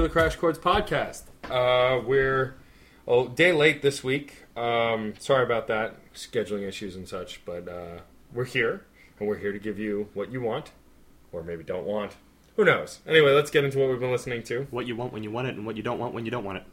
[0.00, 1.24] to the Crash Chords podcast.
[1.44, 2.54] Uh, we're
[3.06, 4.46] oh day late this week.
[4.56, 7.44] Um, sorry about that, scheduling issues and such.
[7.44, 7.98] But uh,
[8.32, 8.86] we're here,
[9.18, 10.72] and we're here to give you what you want,
[11.32, 12.16] or maybe don't want.
[12.56, 13.00] Who knows?
[13.06, 14.66] Anyway, let's get into what we've been listening to.
[14.70, 16.44] What you want when you want it, and what you don't want when you don't
[16.44, 16.64] want it.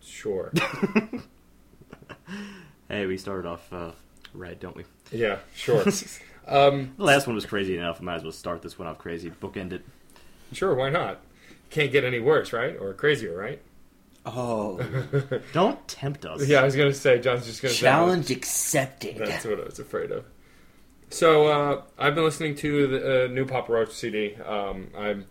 [0.00, 0.52] Sure.
[2.88, 3.92] Hey, we started off uh,
[4.34, 4.84] right, don't we?
[5.10, 5.82] yeah, sure.
[6.46, 8.00] um, The last one was crazy enough.
[8.00, 9.30] I might as well start this one off crazy.
[9.30, 9.82] Bookend it.
[10.52, 10.74] sure.
[10.74, 11.20] Why not?
[11.72, 12.76] Can't get any worse, right?
[12.78, 13.60] Or crazier, right?
[14.24, 14.78] Oh,
[15.52, 16.46] Don't tempt us.
[16.46, 17.18] Yeah, I was gonna say.
[17.18, 17.80] John's just gonna say.
[17.80, 19.16] challenge accepted.
[19.16, 20.24] That's what I was afraid of.
[21.10, 24.36] So uh, I've been listening to the uh, new Papa Roach CD.
[24.36, 25.24] Um, I've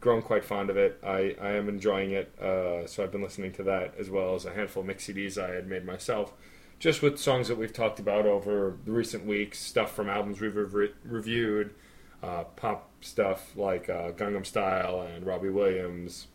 [0.00, 0.98] grown quite fond of it.
[1.04, 2.32] I, I am enjoying it.
[2.40, 5.36] Uh, so I've been listening to that as well as a handful of mix CDs
[5.36, 6.32] I had made myself,
[6.78, 9.58] just with songs that we've talked about over the recent weeks.
[9.58, 11.74] Stuff from albums we've re- reviewed,
[12.22, 16.26] uh, pop stuff like uh, Gangnam Style and Robbie Williams,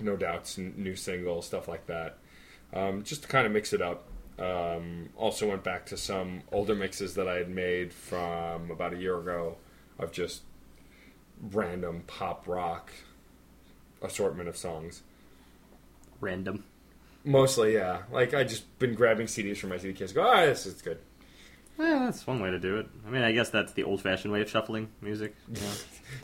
[0.00, 2.18] No Doubt's n- new single, stuff like that.
[2.72, 4.08] Um, just to kind of mix it up.
[4.38, 8.96] Um, also went back to some older mixes that I had made from about a
[8.96, 9.56] year ago
[9.98, 10.42] of just
[11.50, 12.90] random pop rock
[14.00, 15.02] assortment of songs.
[16.20, 16.64] Random.
[17.24, 18.02] Mostly, yeah.
[18.10, 20.12] Like I just been grabbing CDs from my CD case.
[20.12, 20.98] Go, ah, this is good.
[21.78, 22.86] Yeah, that's one way to do it.
[23.06, 25.34] I mean, I guess that's the old-fashioned way of shuffling music.
[25.48, 25.60] know.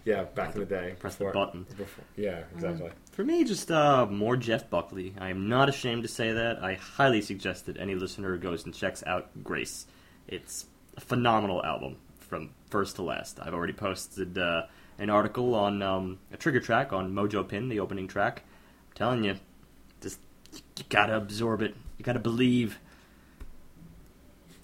[0.04, 0.94] Yeah, back in the day.
[0.98, 1.64] Press the button.
[1.76, 2.90] Before, yeah, exactly.
[3.12, 5.14] For me, just uh, more Jeff Buckley.
[5.18, 6.62] I am not ashamed to say that.
[6.62, 9.86] I highly suggest that any listener goes and checks out Grace.
[10.26, 10.66] It's
[10.98, 13.40] a phenomenal album from first to last.
[13.40, 14.62] I've already posted uh,
[14.98, 18.42] an article on um, a trigger track on Mojo Pin, the opening track.
[18.90, 19.36] I'm telling you,
[20.02, 20.20] just
[20.52, 21.74] you gotta absorb it.
[21.96, 22.78] You gotta believe.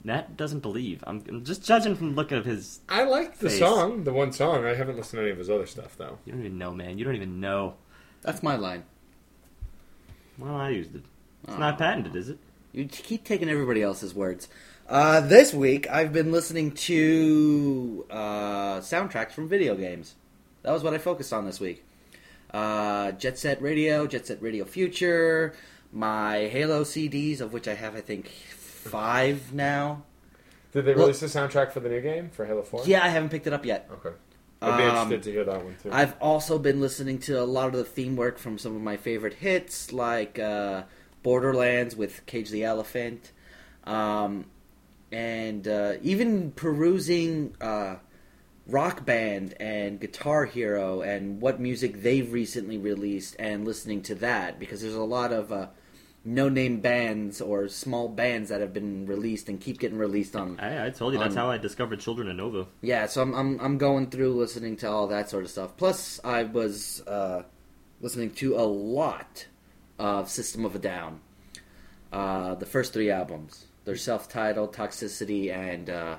[0.04, 1.02] Nat doesn't believe.
[1.06, 2.80] I'm, I'm just judging from the look of his.
[2.88, 3.58] I like the Face.
[3.58, 4.64] song, the one song.
[4.66, 6.18] I haven't listened to any of his other stuff though.
[6.26, 6.98] You don't even know, man.
[6.98, 7.74] You don't even know.
[8.22, 8.84] That's my line.
[10.38, 11.02] Well, I used it.
[11.44, 11.58] It's Aw.
[11.58, 12.38] not patented, is it?
[12.72, 14.48] You keep taking everybody else's words.
[14.88, 20.14] Uh, this week, I've been listening to uh, soundtracks from video games.
[20.62, 21.84] That was what I focused on this week.
[22.52, 25.54] Uh, Jet Set Radio, Jet Set Radio Future,
[25.92, 28.30] my Halo CDs, of which I have, I think,
[28.84, 30.02] five now.
[30.72, 32.82] Did they Well- release the soundtrack for the new game for Halo Four?
[32.84, 33.88] Yeah, I haven't picked it up yet.
[33.92, 34.14] Okay.
[34.62, 35.90] I'd be Um, interested to hear that one too.
[35.92, 38.96] I've also been listening to a lot of the theme work from some of my
[38.96, 40.84] favorite hits, like uh,
[41.22, 43.30] Borderlands with Cage the Elephant,
[43.84, 44.46] um,
[45.12, 47.96] and uh, even perusing uh,
[48.66, 54.58] Rock Band and Guitar Hero and what music they've recently released, and listening to that
[54.58, 55.52] because there's a lot of
[56.24, 60.58] uh, no-name bands or small bands that have been released and keep getting released on
[60.60, 62.66] I, I told you that's Um, how I discovered Children of Nova.
[62.82, 65.76] yeah, so I'm, I'm I'm going through listening to all that sort of stuff.
[65.76, 67.42] Plus, I was uh,
[68.00, 69.46] listening to a lot
[69.98, 71.20] of System of a Down.
[72.12, 76.16] Uh, the first three albums, their self-titled Toxicity and uh,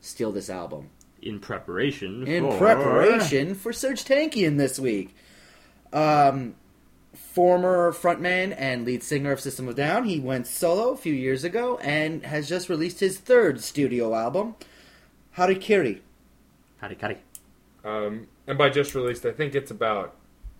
[0.00, 0.90] Steal This Album.
[1.22, 2.26] In preparation.
[2.26, 2.58] In for...
[2.58, 5.16] preparation for Serj Tankian this week.
[5.92, 6.54] Um,
[7.34, 11.12] former frontman and lead singer of System of a Down, he went solo a few
[11.12, 14.54] years ago and has just released his third studio album,
[15.36, 16.00] Harakiri.
[16.78, 17.16] Howdy, howdy.
[17.84, 20.14] um, and by just released, I think it's about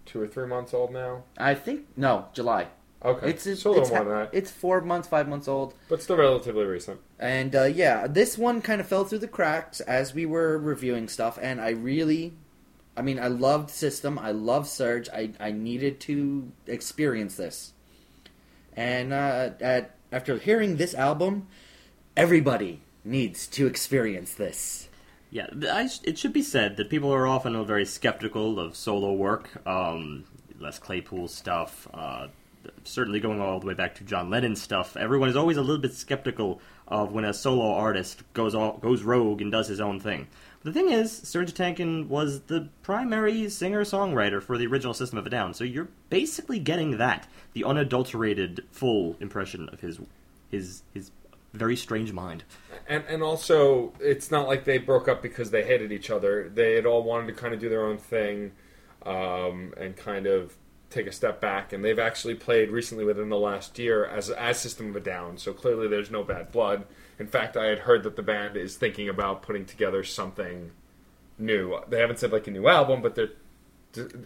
[0.04, 1.22] two or three months old now.
[1.38, 2.66] I think no, July.
[3.04, 5.46] Okay, It's it's, so a little it's, more than that, it's four months, five months
[5.46, 6.98] old, but still relatively recent.
[7.20, 11.06] and uh, yeah, this one kind of fell through the cracks as we were reviewing
[11.08, 12.32] stuff, and I really,
[12.96, 17.72] I mean, I loved System, I love Serj, I I needed to experience this,
[18.76, 21.48] and uh, at after hearing this album,
[22.16, 24.88] everybody needs to experience this.
[25.30, 29.50] Yeah, I, it should be said that people are often very skeptical of solo work.
[29.66, 30.24] Um,
[30.60, 32.28] Les Claypool stuff, uh,
[32.84, 34.96] certainly going all the way back to John Lennon stuff.
[34.96, 39.02] Everyone is always a little bit skeptical of when a solo artist goes all, goes
[39.02, 40.28] rogue and does his own thing.
[40.64, 45.30] The thing is, Serj Tankian was the primary singer-songwriter for the original System of a
[45.30, 50.00] Down, so you're basically getting that, the unadulterated, full impression of his
[50.50, 51.10] his his
[51.52, 52.44] very strange mind.
[52.88, 56.48] And and also, it's not like they broke up because they hated each other.
[56.48, 58.52] They had all wanted to kind of do their own thing,
[59.04, 60.56] um, and kind of
[60.88, 61.74] take a step back.
[61.74, 65.36] And they've actually played recently within the last year as as System of a Down.
[65.36, 66.86] So clearly, there's no bad blood.
[67.18, 70.72] In fact, I had heard that the band is thinking about putting together something
[71.38, 71.78] new.
[71.88, 73.30] They haven't said like a new album, but they're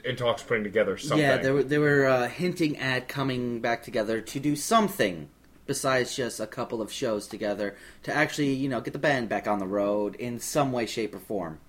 [0.05, 1.19] in talks putting together something.
[1.19, 5.29] Yeah, they were they were uh, hinting at coming back together to do something
[5.67, 9.46] besides just a couple of shows together to actually you know get the band back
[9.46, 11.61] on the road in some way, shape, or form.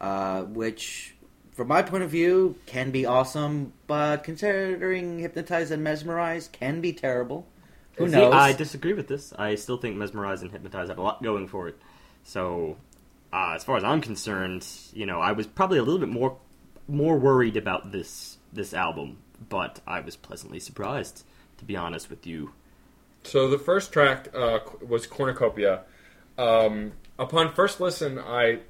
[0.00, 1.16] Uh, which
[1.56, 6.92] from my point of view, can be awesome, but considering hypnotized and mesmerized can be
[6.92, 7.46] terrible.
[7.96, 8.34] Who See, knows?
[8.34, 9.32] I disagree with this.
[9.38, 11.78] I still think Mezmerize and Hypnotize have a lot going for it.
[12.24, 12.76] So,
[13.32, 16.36] uh, as far as I'm concerned, you know, I was probably a little bit more
[16.88, 21.24] more worried about this this album, but I was pleasantly surprised,
[21.58, 22.52] to be honest with you.
[23.24, 25.82] So the first track uh, was Cornucopia.
[26.38, 28.60] Um, upon first listen, I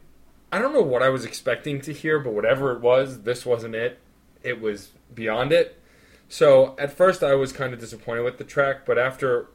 [0.52, 3.74] I don't know what I was expecting to hear, but whatever it was, this wasn't
[3.74, 3.98] it.
[4.42, 5.80] It was beyond it.
[6.28, 9.48] So at first, I was kind of disappointed with the track, but after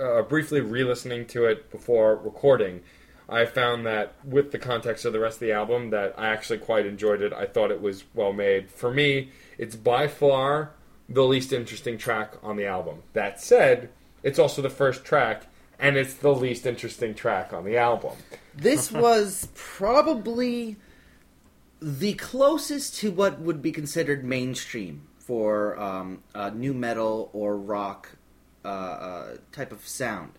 [0.00, 2.80] uh, briefly re-listening to it before recording,
[3.28, 6.58] I found that with the context of the rest of the album, that I actually
[6.58, 7.32] quite enjoyed it.
[7.32, 8.70] I thought it was well made.
[8.70, 10.72] For me, it's by far
[11.08, 13.02] the least interesting track on the album.
[13.12, 13.90] That said,
[14.22, 15.46] it's also the first track,
[15.78, 18.16] and it's the least interesting track on the album.
[18.54, 20.76] This was probably
[21.80, 28.10] the closest to what would be considered mainstream for um, uh, new metal or rock
[28.66, 30.30] uh, uh, type of sound.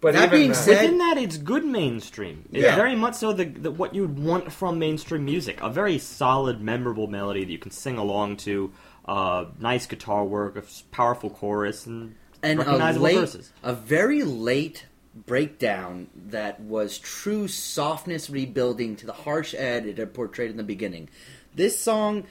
[0.00, 2.48] But That being that- said- Within that, it's good mainstream.
[2.50, 2.76] It's Yeah.
[2.76, 5.60] very much so the, the what you'd want from mainstream music.
[5.60, 8.72] A very solid, memorable melody that you can sing along to.
[9.04, 10.62] Uh, nice guitar work, a
[10.92, 13.52] powerful chorus, and, and a recognizable late, verses.
[13.62, 14.86] a very late
[15.26, 20.62] breakdown that was true softness rebuilding to the harsh ed it had portrayed in the
[20.62, 21.10] beginning.
[21.54, 22.24] This song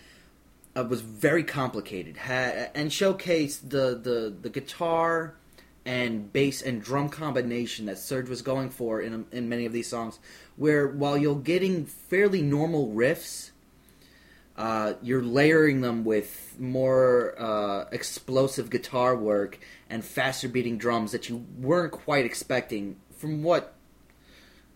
[0.75, 5.35] uh, was very complicated ha- and showcased the, the, the guitar
[5.85, 9.89] and bass and drum combination that Serj was going for in in many of these
[9.89, 10.19] songs.
[10.55, 13.51] Where while you're getting fairly normal riffs,
[14.57, 19.57] uh, you're layering them with more uh, explosive guitar work
[19.89, 23.73] and faster beating drums that you weren't quite expecting from what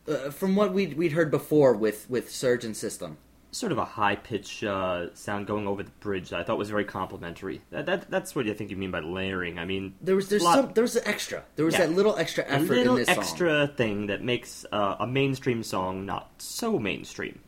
[0.07, 3.18] uh, from what we'd, we'd heard before with with Serj and System.
[3.53, 6.71] Sort of a high pitch uh, sound going over the bridge that I thought was
[6.71, 7.61] very complimentary.
[7.69, 9.59] That, that, that's what I think you mean by layering.
[9.59, 11.44] I mean, There was there's lot- some there was an extra.
[11.55, 11.85] There was Yeah.
[11.85, 13.17] that little extra effort a little in this song.
[13.19, 17.39] extra thing that makes uh, a mainstream song not so mainstream.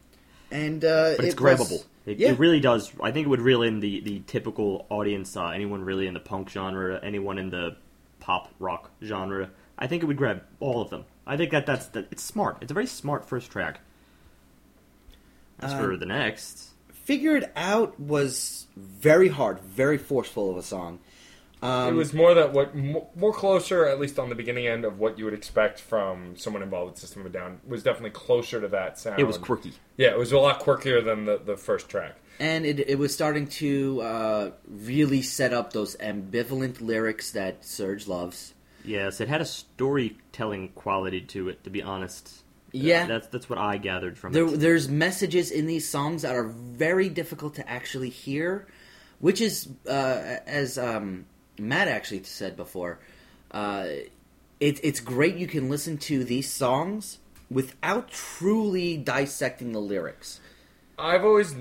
[0.52, 1.86] and uh, but it's it was- grabbable.
[2.06, 2.30] It, yeah.
[2.34, 2.92] it really does.
[3.02, 6.20] I think it would reel in the, the typical audience, uh, anyone really in the
[6.20, 7.78] punk genre, anyone in the
[8.20, 9.50] pop rock genre.
[9.80, 11.06] I think it would grab all of them.
[11.26, 12.10] I think that that's that.
[12.12, 12.58] It's smart.
[12.62, 13.80] It's a very smart first track.
[15.60, 20.64] As Uh, for the next, Figure It Out was very hard, very forceful of a
[20.64, 21.00] song.
[21.62, 25.00] Um, it was more that what more closer, at least on the beginning end, of
[25.00, 27.60] what you would expect from someone involved with System of a Down.
[27.66, 29.20] Was definitely closer to that sound.
[29.20, 29.74] it was quirky.
[29.98, 32.18] Yeah, it was a lot quirkier than the, the first track.
[32.40, 38.08] and it, it was starting to uh, really set up those ambivalent lyrics that Serj
[38.08, 38.54] loves.
[38.84, 41.64] Yes, it had a storytelling quality to it.
[41.64, 42.44] To be honest,
[42.84, 43.06] Yeah.
[43.06, 44.60] that's that's what I gathered from There, it.
[44.60, 48.68] there's messages in these songs that are very difficult to actually hear,
[49.20, 51.26] which is, uh, as um,
[51.60, 53.00] Matt actually said before,
[53.52, 53.86] uh,
[54.60, 57.20] it, it's great you can listen to these songs
[57.50, 60.40] without truly dissecting the lyrics.
[60.98, 61.56] I've always,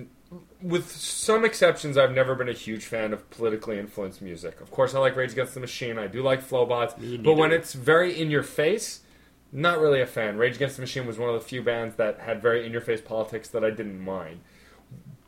[0.62, 4.60] with some exceptions, I've never been a huge fan of politically influenced music.
[4.60, 5.98] Of course, I like Rage Against the Machine.
[5.98, 9.00] I do like Flobots, Me but when it's very in your face,
[9.54, 10.36] not really a fan.
[10.36, 12.80] Rage Against the Machine was one of the few bands that had very in your
[12.80, 14.40] face politics that I didn't mind.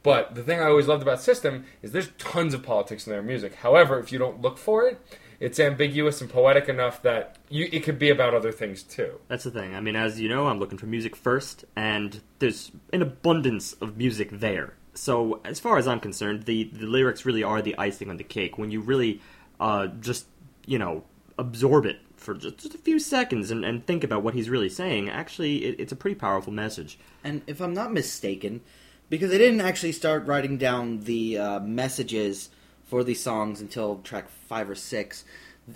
[0.03, 3.23] But the thing I always loved about System is there's tons of politics in their
[3.23, 3.55] music.
[3.57, 5.01] However, if you don't look for it,
[5.39, 9.21] it's ambiguous and poetic enough that you, it could be about other things too.
[9.29, 9.75] That's the thing.
[9.75, 13.97] I mean, as you know, I'm looking for music first, and there's an abundance of
[13.97, 14.75] music there.
[14.95, 18.25] So, as far as I'm concerned, the, the lyrics really are the icing on the
[18.25, 18.57] cake.
[18.57, 19.21] When you really
[19.61, 20.27] uh, just,
[20.67, 21.05] you know,
[21.39, 24.69] absorb it for just, just a few seconds and, and think about what he's really
[24.69, 26.99] saying, actually, it, it's a pretty powerful message.
[27.25, 28.61] And if I'm not mistaken,
[29.09, 32.51] because they didn't actually start writing down the uh, messages
[32.85, 35.25] for these songs until track five or six,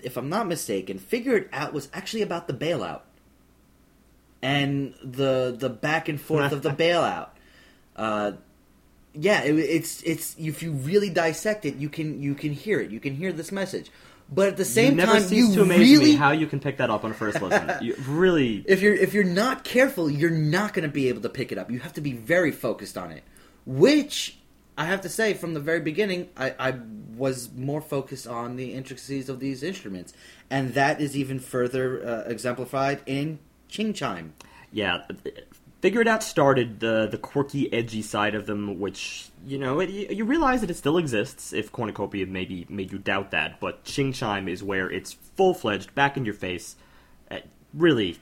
[0.02, 3.02] if I'm not mistaken, Figure It Out was actually about the bailout
[4.42, 7.30] and the the back and forth of the bailout.
[7.97, 8.33] Uh,
[9.12, 12.90] yeah, it, it's it's if you really dissect it, you can you can hear it.
[12.90, 13.90] You can hear this message.
[14.33, 16.61] But at the same you never time, you to amaze really me how you can
[16.61, 17.71] pick that up on a first listen.
[17.83, 21.29] you really, if you're if you're not careful, you're not going to be able to
[21.29, 21.71] pick it up.
[21.71, 23.25] You have to be very focused on it.
[23.67, 24.39] Which
[24.79, 26.75] I have to say, from the very beginning, I, I
[27.17, 30.13] was more focused on the intricacies of these instruments,
[30.49, 34.35] and that is even further uh, exemplified in Ching Chime.
[34.73, 35.03] yeah.
[35.81, 39.89] Figure It Out started the the quirky, edgy side of them, which you know it,
[39.89, 41.53] you, realize that it still exists.
[41.53, 45.95] If Cornucopia maybe made you doubt that, but Ching Chime is where it's full fledged,
[45.95, 46.77] back in your face.
[47.31, 47.39] Uh,
[47.73, 48.19] really,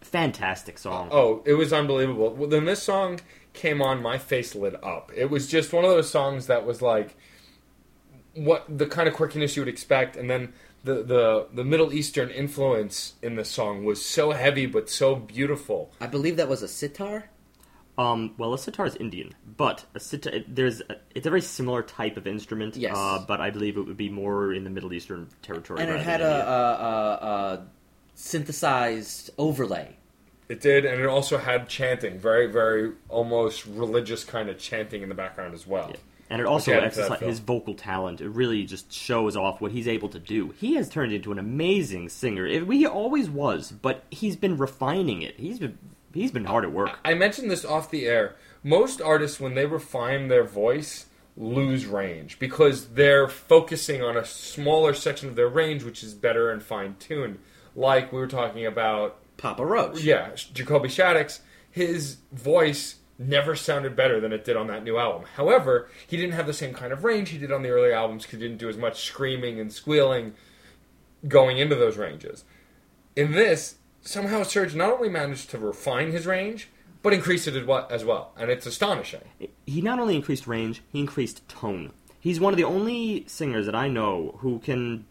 [0.00, 1.08] fantastic song.
[1.12, 2.30] Oh, it was unbelievable.
[2.30, 3.20] When this song
[3.52, 5.12] came on, my face lit up.
[5.14, 7.16] It was just one of those songs that was like
[8.34, 10.52] what the kind of quirkiness you would expect, and then
[10.84, 15.92] the the the Middle Eastern influence in the song was so heavy but so beautiful.
[16.00, 17.30] I believe that was a sitar.
[17.96, 21.40] Um, well, a sitar is Indian, but a sitar it- there's a, it's a very
[21.40, 22.76] similar type of instrument.
[22.76, 22.94] Yes.
[22.96, 25.80] Uh, but I believe it would be more in the Middle Eastern territory.
[25.82, 27.66] and it had a, a, a, a
[28.14, 29.96] synthesized overlay.
[30.48, 35.08] It did, and it also had chanting, very very almost religious kind of chanting in
[35.08, 35.92] the background as well.
[36.30, 38.20] And it also added exercises his vocal talent.
[38.20, 40.54] It really just shows off what he's able to do.
[40.58, 42.46] He has turned into an amazing singer.
[42.46, 45.36] It, he always was, but he's been refining it.
[45.38, 45.78] He's been
[46.12, 46.98] he's been hard at work.
[47.04, 48.36] I mentioned this off the air.
[48.62, 51.06] Most artists, when they refine their voice,
[51.36, 56.50] lose range because they're focusing on a smaller section of their range, which is better
[56.50, 57.38] and fine tuned.
[57.76, 60.02] Like we were talking about, Papa Roach.
[60.02, 65.26] yeah, Jacoby Shaddix, his voice never sounded better than it did on that new album.
[65.34, 68.22] However, he didn't have the same kind of range he did on the early albums
[68.22, 70.34] because he didn't do as much screaming and squealing
[71.26, 72.44] going into those ranges.
[73.16, 76.68] In this, somehow Serj not only managed to refine his range,
[77.02, 78.32] but increase it as well.
[78.36, 79.22] and it's astonishing.
[79.66, 81.92] He not only increased range, he increased tone.
[82.20, 85.06] He's one of the only singers that I know who can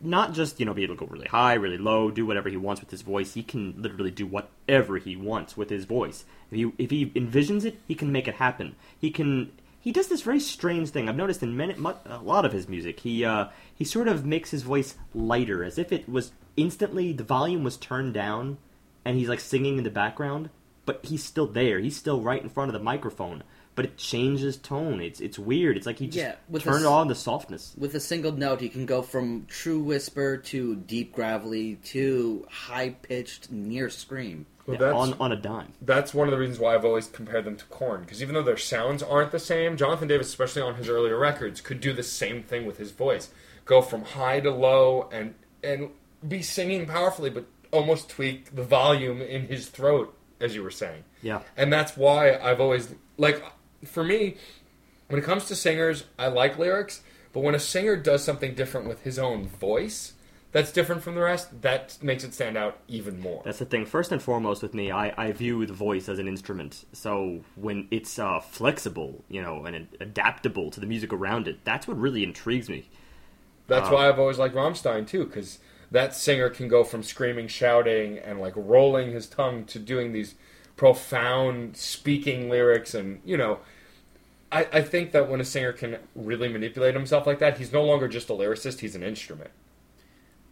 [0.00, 2.56] not just you know be able to go really high, really low, do whatever he
[2.56, 3.34] wants with his voice.
[3.34, 6.24] He can literally do whatever he wants with his voice.
[6.50, 8.76] If he if he envisions it, he can make it happen.
[8.98, 9.52] He can.
[9.80, 11.08] He does this very strange thing.
[11.08, 13.00] I've noticed in many, a lot of his music.
[13.00, 17.24] He uh, he sort of makes his voice lighter, as if it was instantly the
[17.24, 18.58] volume was turned down,
[19.04, 20.50] and he's like singing in the background,
[20.84, 21.78] but he's still there.
[21.78, 23.44] He's still right in front of the microphone,
[23.78, 25.00] but it changes tone.
[25.00, 25.76] It's it's weird.
[25.76, 27.74] It's like he just Yeah, with turned this- on the softness.
[27.78, 32.90] With a single note, he can go from true whisper to deep gravelly to high
[32.90, 34.46] pitched near scream.
[34.66, 35.72] Well, Yeah, that's- on on a dime.
[35.80, 38.42] That's one of the reasons why I've always compared them to Korn, because even though
[38.42, 42.02] their sounds aren't the same, Jonathan Davis, especially on his earlier records, could do the
[42.02, 43.28] same thing with his voice,
[43.64, 45.90] go from high to low, and and
[46.26, 51.04] be singing powerfully, but almost tweak the volume in his throat, as you were saying.
[51.22, 51.40] Yeah.
[51.56, 53.42] And that's why I've always like
[53.84, 54.36] for me
[55.08, 58.86] when it comes to singers, I like lyrics, but when a singer does something different
[58.88, 60.14] with his own voice,
[60.52, 63.42] that's different from the rest, that makes it stand out even more.
[63.44, 63.86] That's the thing.
[63.86, 66.84] First and foremost, with me, I, I view the voice as an instrument.
[66.92, 71.86] So when it's uh, flexible, you know, and adaptable to the music around it, that's
[71.88, 72.90] what really intrigues me.
[73.66, 75.58] That's Uh, why I've always liked Rammstein too, because
[75.90, 80.34] that singer can go from screaming, shouting, and like rolling his tongue to doing these
[80.78, 83.58] profound speaking lyrics, and you know,
[84.50, 87.84] I, I think that when a singer can really manipulate himself like that, he's no
[87.84, 89.50] longer just a lyricist; he's an instrument.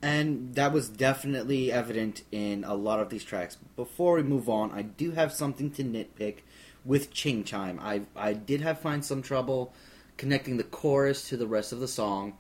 [0.03, 3.57] And that was definitely evident in a lot of these tracks.
[3.77, 6.41] Before we move on, I do have something to nitpick
[6.85, 7.81] with Ching Chime.
[7.81, 9.73] I I did have find some trouble
[10.19, 12.37] connecting the chorus to the rest of the song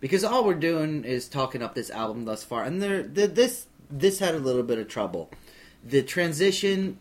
[0.00, 3.66] because all we're doing is talking up this album thus far, and there the, this
[3.90, 5.30] this had a little bit of trouble.
[5.84, 6.98] The transition,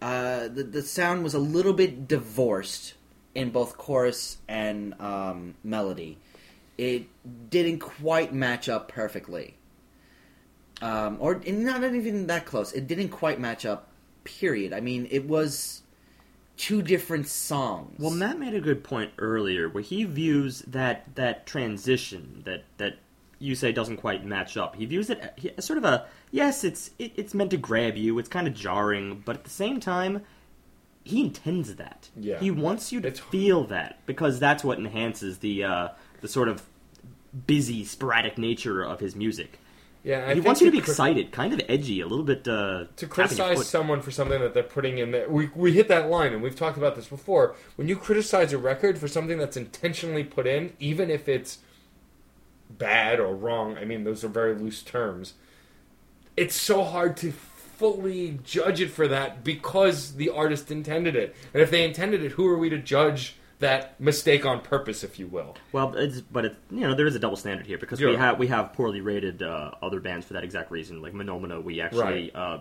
[0.00, 2.94] uh, the the sound was a little bit divorced
[3.34, 6.18] in both chorus and um, melody.
[6.78, 7.06] It
[7.50, 9.56] didn't quite match up perfectly,
[10.80, 12.72] um, or and not even that close.
[12.72, 13.88] It didn't quite match up.
[14.22, 14.72] Period.
[14.74, 15.82] I mean, it was
[16.56, 17.98] two different songs.
[17.98, 22.98] Well, Matt made a good point earlier, where he views that that transition that that
[23.40, 24.76] you say doesn't quite match up.
[24.76, 25.20] He views it
[25.56, 28.18] as sort of a yes, it's it, it's meant to grab you.
[28.20, 30.22] It's kind of jarring, but at the same time,
[31.04, 32.10] he intends that.
[32.16, 32.38] Yeah.
[32.38, 35.88] He wants you to It's- feel that because that's what enhances the uh,
[36.20, 36.62] the sort of
[37.46, 39.58] busy, sporadic nature of his music.
[40.02, 42.48] Yeah, I he wants you to be cri- excited, kind of edgy, a little bit.
[42.48, 45.28] Uh, to criticize someone for something that they're putting in there.
[45.28, 47.54] We, we hit that line, and we've talked about this before.
[47.76, 51.58] When you criticize a record for something that's intentionally put in, even if it's
[52.78, 55.34] bad or wrong, I mean, those are very loose terms,
[56.36, 61.34] it's so hard to fully judge it for that because the artist intended it.
[61.54, 65.18] And if they intended it, who are we to judge that mistake on purpose, if
[65.18, 65.56] you will?
[65.72, 68.18] Well, it's, but it, you know there is a double standard here because we Yeah.
[68.18, 71.02] have we have poorly rated uh, other bands for that exact reason.
[71.02, 72.30] Like Menomena, we actually Right.
[72.34, 72.58] uh,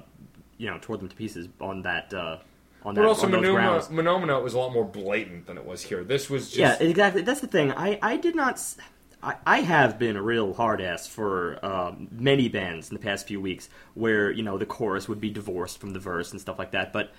[0.58, 2.38] you know tore them to pieces on that uh,
[2.84, 3.88] on But that also, on those grounds.
[3.90, 6.04] Menomena was a lot more blatant than it was here.
[6.04, 6.82] This was just.
[6.82, 7.22] Yeah, exactly.
[7.22, 7.72] That's the thing.
[7.74, 8.54] I I did not.
[8.54, 8.78] s-
[9.22, 13.28] I, I have been a real hard ass for um, many bands in the past
[13.28, 16.60] few weeks, where you know the chorus would be divorced from the verse and stuff
[16.60, 16.94] like that.
[16.94, 17.12] But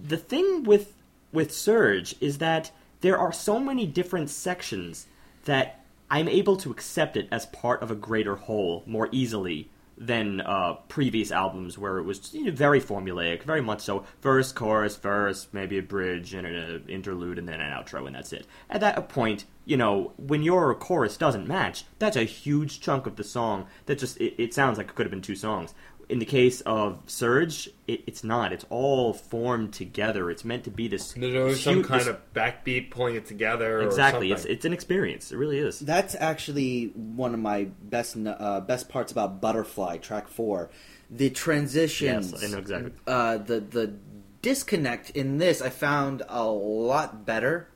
[0.00, 0.94] the thing with
[1.32, 5.06] with Serj is that there are so many different sections
[5.44, 10.40] that I'm able to accept it as part of a greater whole more easily than
[10.40, 14.04] uh, previous albums where it was you know, very formulaic, very much so.
[14.20, 18.32] Verse, chorus, verse, maybe a bridge and an interlude, and then an outro, and that's
[18.32, 18.46] it.
[18.68, 23.16] At that point, you know, when your chorus doesn't match, that's a huge chunk of
[23.16, 25.74] the song that just it, it sounds like it could have been two songs.
[26.08, 28.52] In the case of Serj, it, it's not.
[28.52, 30.30] It's all formed together.
[30.30, 31.12] It's meant to be this.
[31.12, 33.78] There's always some huge- kind this- of backbeat pulling it together.
[33.78, 34.30] or exactly.
[34.32, 34.56] It's something.
[34.56, 35.32] it's an experience.
[35.32, 35.78] It really is.
[35.78, 40.70] That's actually one of my best uh, best parts about Butterfly Track Four,
[41.08, 42.32] the transitions.
[42.32, 42.92] Yes, I know exactly.
[43.06, 43.94] Uh, the the
[44.42, 47.68] disconnect in this I found a lot better,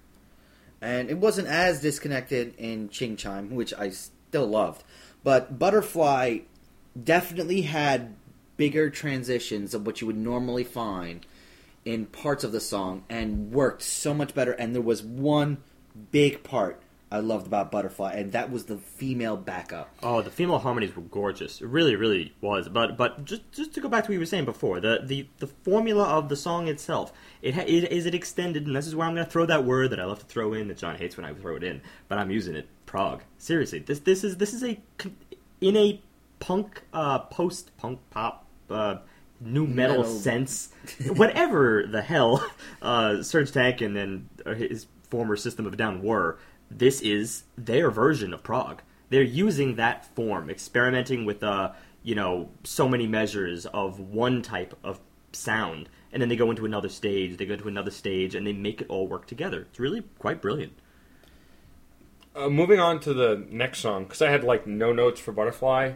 [0.81, 4.85] and it wasn't as disconnected in Ching Chime, which I still loved.
[5.25, 6.41] But Butterfly
[7.03, 8.15] definitely had
[8.57, 11.27] bigger transitions of what you would normally find
[11.85, 14.53] in parts of the song and worked so much better.
[14.53, 15.59] And there was one
[16.11, 16.81] big part
[17.17, 19.91] I loved about Butterfly, and that was the female backup.
[20.03, 21.61] Oh, the female harmonies were gorgeous.
[21.61, 22.69] It really, really was.
[22.69, 25.29] But but just just to go back to what you were saying before, the the,
[25.39, 28.95] the formula of the song itself, it, ha- it is it extended, and this is
[28.95, 30.97] where I'm going to throw that word that I love to throw in that John
[30.97, 32.69] hates when I throw it in, but I'm using it.
[32.87, 33.23] Prog.
[33.39, 34.79] Seriously, this this is this is a
[35.61, 36.01] in a
[36.39, 38.47] punk uh, post punk pop.
[38.71, 38.97] Uh,
[39.39, 40.11] New metal, Metal.
[40.19, 40.71] sense,
[41.09, 42.37] whatever the hell
[42.83, 46.39] uh, Serj Tankian and uh, his former System of a Down were,
[46.71, 48.83] this is their version of prog.
[49.09, 51.73] They're using that form, experimenting with uh,
[52.07, 55.01] you know, so many measures of one type of
[55.33, 58.53] sound, and then they go into another stage, they go to another stage, and they
[58.53, 59.63] make it all work together.
[59.63, 60.73] It's really quite brilliant.
[62.37, 65.95] Uh, moving on to the next song because I had like no notes for Butterfly,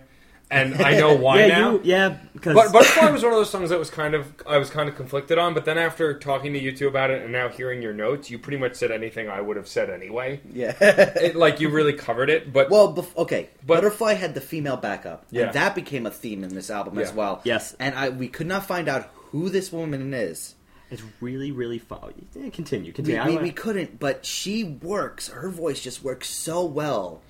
[0.50, 1.70] and I know why yeah, now.
[1.72, 4.58] you, yeah, because But Butterfly was one of those songs that was kind of I
[4.58, 7.32] was kind of conflicted on, but then after talking to you two about it and
[7.32, 10.40] now hearing your notes, you pretty much said anything I would have said anyway.
[10.52, 10.74] Yeah.
[11.20, 13.50] It, like you really covered it, but well, bef- okay.
[13.66, 15.44] But- Butterfly had the female backup, Yeah.
[15.46, 17.40] and that became a theme in this album as well.
[17.44, 17.74] Yes.
[17.78, 20.54] and I we could not find out who this woman is.
[20.90, 22.26] it's really, really fun.
[22.34, 23.24] Yeah, continue, We, continue.
[23.24, 25.28] We, we couldn't, but she works.
[25.28, 27.22] Her voice just works so well.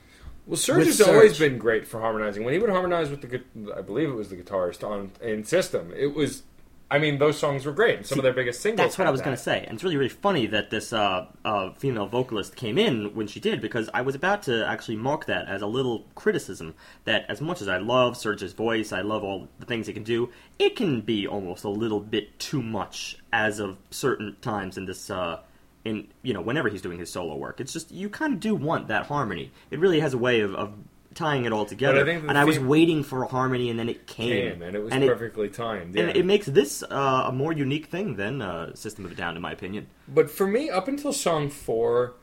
[0.50, 2.42] Well, Serj has always been great for harmonizing.
[2.42, 3.40] When he would harmonize with the,
[3.72, 6.42] I believe it was the guitarist on in System, it was.
[6.90, 7.98] I mean, those songs were great.
[7.98, 8.84] and Some of their biggest singles.
[8.84, 11.26] That's what I was going to say, and it's really, really funny that this uh,
[11.44, 15.26] uh, female vocalist came in when she did, because I was about to actually mark
[15.26, 16.74] that as a little criticism.
[17.04, 20.02] That as much as I love Serj's voice, I love all the things he can
[20.02, 24.86] do, it can be almost a little bit too much as of certain times in
[24.86, 25.10] this.
[25.10, 25.42] Uh,
[25.84, 28.54] in you know, whenever he's doing his solo work, it's just you kind of do
[28.54, 29.50] want that harmony.
[29.70, 30.54] It really has a way of.
[30.54, 30.74] of
[31.12, 34.06] tying it all together the and i was waiting for a harmony and then it
[34.06, 35.96] came, Came, and it was and perfectly timed.
[35.96, 36.04] Yeah.
[36.04, 39.34] and it makes this uh, a more unique thing than uh, System of a Down,
[39.34, 39.88] in my opinion.
[40.06, 42.14] But for me, up until song four,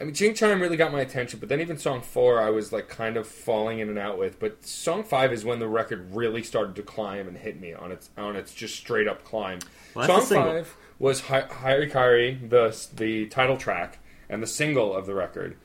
[0.00, 1.40] I mean, Ching Chime really got my attention.
[1.40, 4.38] But then even song four, I was like kind of falling in and out with.
[4.38, 7.90] But song five is when the record really started to climb and hit me on
[7.90, 9.58] its on its just straight up climb.
[9.94, 15.14] Well, song five was Hi- Harakiri, the the title track and the single of the
[15.14, 15.56] record.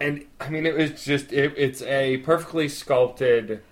[0.00, 3.62] And I mean, it was just it, it's a perfectly sculpted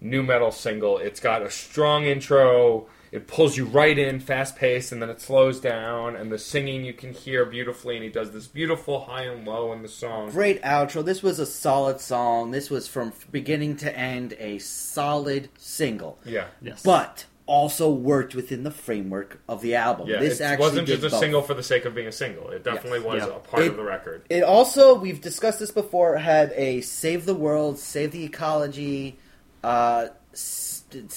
[0.00, 0.98] new metal single.
[0.98, 2.86] It's got a strong intro.
[3.12, 6.16] It pulls you right in, fast paced, and then it slows down.
[6.16, 7.94] And the singing you can hear beautifully.
[7.94, 10.30] And he does this beautiful high and low in the song.
[10.30, 11.04] Great outro.
[11.04, 12.50] This was a solid song.
[12.50, 18.64] This was from beginning to end a solid single, Yeah, Yes, but also worked within
[18.64, 20.08] the framework of the album.
[20.08, 20.18] yeah.
[20.18, 21.20] this it actually wasn't did just a both.
[21.20, 22.50] single for the sake of being a single.
[22.50, 23.28] It definitely was Yeah.
[23.36, 24.22] a part It- of the record.
[24.28, 29.16] It also, we've discussed this before, had a save the world, save the ecology,
[29.62, 31.12] uh, st-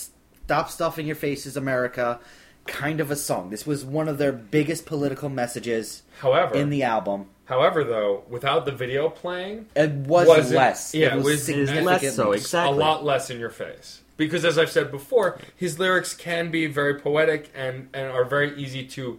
[0.45, 2.19] stop stuffing your faces, America
[2.67, 3.49] kind of a song.
[3.49, 7.25] This was one of their biggest political messages However, in the album.
[7.45, 10.93] however, though, without the video playing, It was Wasn't- less.
[10.93, 12.31] yeah, it was, it was- significantly less so.
[12.33, 12.77] Exactly.
[12.77, 14.01] a lot less in your face.
[14.19, 18.53] Because as I've said before, his lyrics can be very poetic and, and are very
[18.61, 19.17] easy to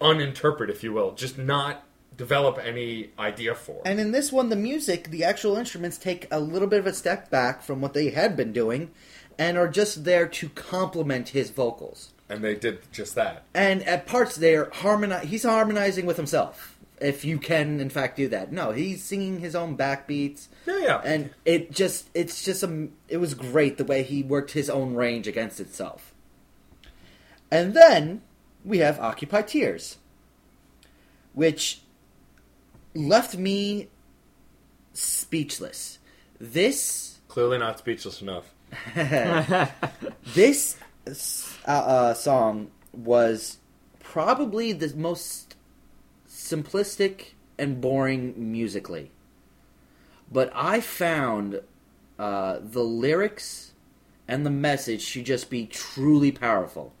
[0.00, 1.84] uninterpret, if you will, just not
[2.16, 3.82] develop any idea for.
[3.84, 6.94] And in this one, the music, the actual instruments take a little bit of a
[6.94, 8.90] step back from what they had been doing
[9.38, 12.14] and are just there to complement his vocals.
[12.30, 13.44] And they did just that.
[13.52, 16.77] And at parts, they're harmoni- he's harmonizing with himself.
[17.00, 18.52] If you can, in fact, do that.
[18.52, 20.48] No, he's singing his own backbeats.
[20.66, 21.00] Yeah, yeah.
[21.04, 24.94] And it just, it's just, a, it was great the way he worked his own
[24.94, 26.12] range against itself.
[27.50, 28.22] And then
[28.64, 29.98] we have Occupy Tears,
[31.32, 31.82] which
[32.94, 33.88] left me
[34.92, 35.98] speechless.
[36.40, 38.52] This Clearly not speechless enough.
[40.34, 40.76] this
[41.66, 43.58] uh, uh, song was
[44.00, 45.47] probably the most
[46.50, 49.10] simplistic and boring musically.
[50.30, 51.60] But I found
[52.18, 53.72] uh, the lyrics
[54.26, 56.92] and the message should just be truly powerful.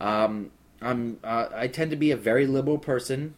[0.00, 3.34] Um, I'm uh, I tend to be a very liberal person,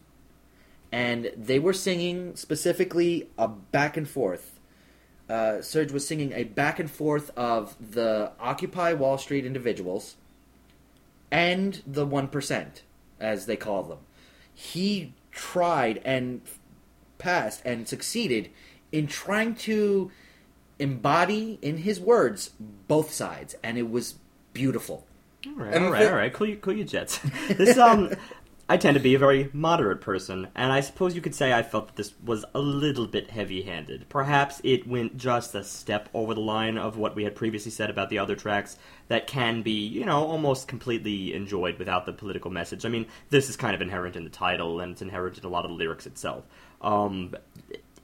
[0.91, 4.59] and they were singing specifically a back and forth.
[5.29, 10.15] Uh, Serj was singing a back and forth of the Occupy Wall Street individuals
[11.31, 12.83] and the one percent,
[13.19, 13.99] as they call them.
[14.53, 16.41] He tried and
[17.17, 18.49] passed and succeeded
[18.91, 20.11] in trying to
[20.77, 22.51] embody in his words
[22.87, 24.15] both sides, and it was
[24.53, 25.05] beautiful.
[25.47, 26.33] All right, all right, all right.
[26.33, 27.19] Cool, you, cool, you jets.
[27.47, 28.11] This um,
[28.71, 31.63] I tend to be a very moderate person, and I suppose you could say I
[31.63, 34.07] felt that this was a little bit heavy-handed.
[34.09, 37.89] Perhaps it went just a step over the line of what we had previously said
[37.89, 38.77] about the other tracks
[39.07, 42.85] that can be, you know, almost completely enjoyed without the political message.
[42.85, 45.49] I mean, this is kind of inherent in the title, and it's inherent in a
[45.49, 46.45] lot of the lyrics itself.
[46.79, 47.33] Um,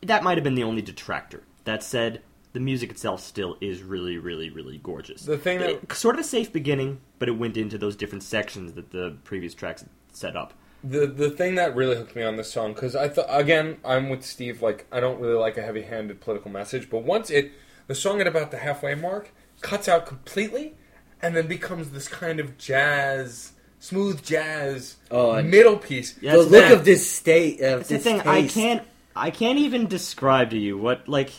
[0.02, 1.44] that might have been the only detractor.
[1.66, 2.24] That said,
[2.54, 5.22] the music itself still is really, really, really gorgeous.
[5.26, 8.24] The thing that- It- sort of a safe beginning, but it went into those different
[8.24, 10.54] sections that the previous tracks set up.
[10.84, 14.10] The the thing that really hooked me on this song because I thought again I'm
[14.10, 17.52] with Steve like I don't really like a heavy handed political message but once it
[17.88, 20.76] the song at about the halfway mark cuts out completely
[21.24, 26.18] and then becomes this kind of jazz smooth jazz Oh, middle piece.
[26.22, 28.84] Yeah, the it's look that- of this state of It's the this thing I can't
[29.16, 31.32] I can't even describe to you what like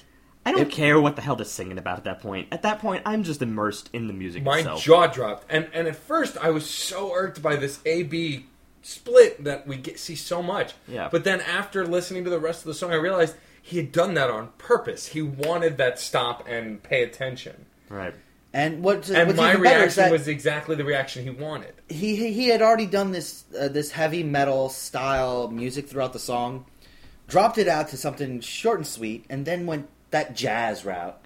[0.44, 2.48] I don't It- care what the hell they're singing about at that point.
[2.52, 4.82] At that point, I'm just immersed in the music My itself.
[4.82, 8.46] jaw dropped and and at first I was so irked by this A B
[8.86, 10.74] split that we get, see so much.
[10.86, 11.08] Yeah.
[11.10, 14.14] But then after listening to the rest of the song I realized he had done
[14.14, 15.08] that on purpose.
[15.08, 17.66] He wanted that stop and pay attention.
[17.88, 18.14] right.
[18.52, 21.30] And what's, and what's my even better is reaction that was exactly the reaction he
[21.30, 21.74] wanted.
[21.90, 26.18] he he he had already done this uh, this heavy metal style music throughout the
[26.18, 26.64] song,
[27.28, 31.20] dropped it out to something short and sweet, and then went that jazz route,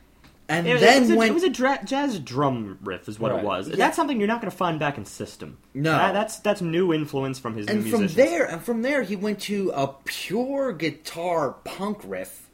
[0.50, 3.18] and It, then it was a, went it was a dra- jazz drum riff, is
[3.18, 3.40] what Right.
[3.42, 3.68] it was.
[3.68, 3.76] Yeah.
[3.76, 5.56] That's something you're not going to find back in System.
[5.74, 5.92] No.
[5.92, 8.30] That- that's that's new influence from his and new from musicians.
[8.30, 12.48] there and from there he went to a pure guitar punk riff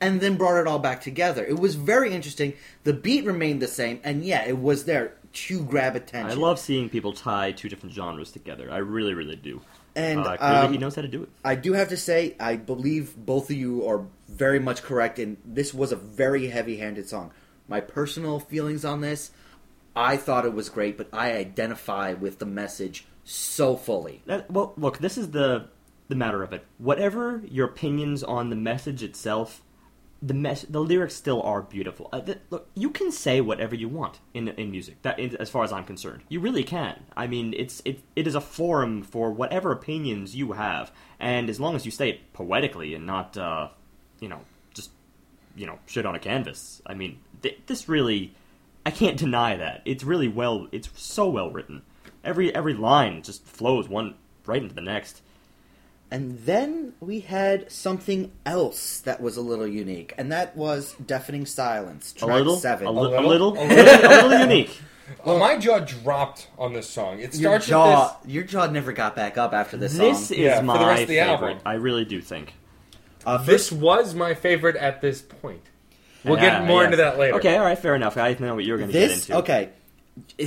[0.00, 2.52] and then brought it all back together it was very interesting
[2.84, 6.58] the beat remained the same and yeah it was there to grab attention I love
[6.58, 8.70] seeing people tie two different genres together.
[8.72, 9.60] I really, really do.
[9.98, 11.28] And uh, um, he knows how to do it.
[11.44, 15.36] I do have to say, I believe both of you are very much correct, and
[15.44, 17.32] this was a very heavy-handed song.
[17.66, 19.30] My personal feelings on this,
[19.96, 24.22] I thought it was great, but I identify with the message so fully.
[24.26, 25.68] That, well, look, this is the
[26.08, 26.64] the matter of it.
[26.78, 29.62] Whatever your opinions on the message itself,
[30.20, 32.08] the mes- the lyrics still are beautiful.
[32.12, 35.00] Uh, th- look, you can say whatever you want in in music.
[35.02, 37.04] That, in, as far as I'm concerned, you really can.
[37.16, 41.60] I mean, it's it it is a forum for whatever opinions you have, and as
[41.60, 43.68] long as you say it poetically and not, uh,
[44.18, 44.40] you know,
[44.74, 44.90] just
[45.54, 46.82] you know, shit on a canvas.
[46.84, 48.34] I mean, th- this really,
[48.84, 49.82] I can't deny that.
[49.84, 50.66] It's really well.
[50.72, 51.82] It's so well written.
[52.24, 55.22] Every every line just flows one right into the next.
[56.10, 61.44] And then we had something else that was a little unique, and that was "Deafening
[61.44, 62.86] Silence," A track little, seven.
[62.86, 63.52] a, A li- a little?
[63.52, 64.80] little, A a little, a little unique.
[65.24, 67.18] Well, my jaw dropped on this song.
[67.20, 70.36] It your starts jaw, with your jaw never got back up after this, This song.
[70.38, 71.30] is Yeah, for the my rest of the favorite.
[71.50, 71.58] album.
[71.66, 72.54] I really do think.
[73.26, 73.68] Uh, this.
[73.68, 75.62] This was my favorite at this point.
[76.24, 76.86] We'll Yeah, get more yes.
[76.86, 77.36] into that later.
[77.36, 78.16] Okay, all right, fair enough.
[78.16, 79.36] I know what you're going to get into.
[79.38, 79.70] okay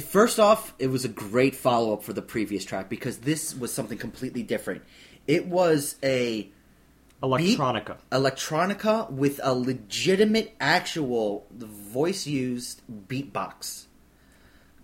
[0.05, 3.97] first off it was a great follow-up for the previous track because this was something
[3.97, 4.81] completely different
[5.27, 6.49] it was a
[7.23, 7.97] Electronica.
[8.11, 13.85] electronica with a legitimate actual voice used beatbox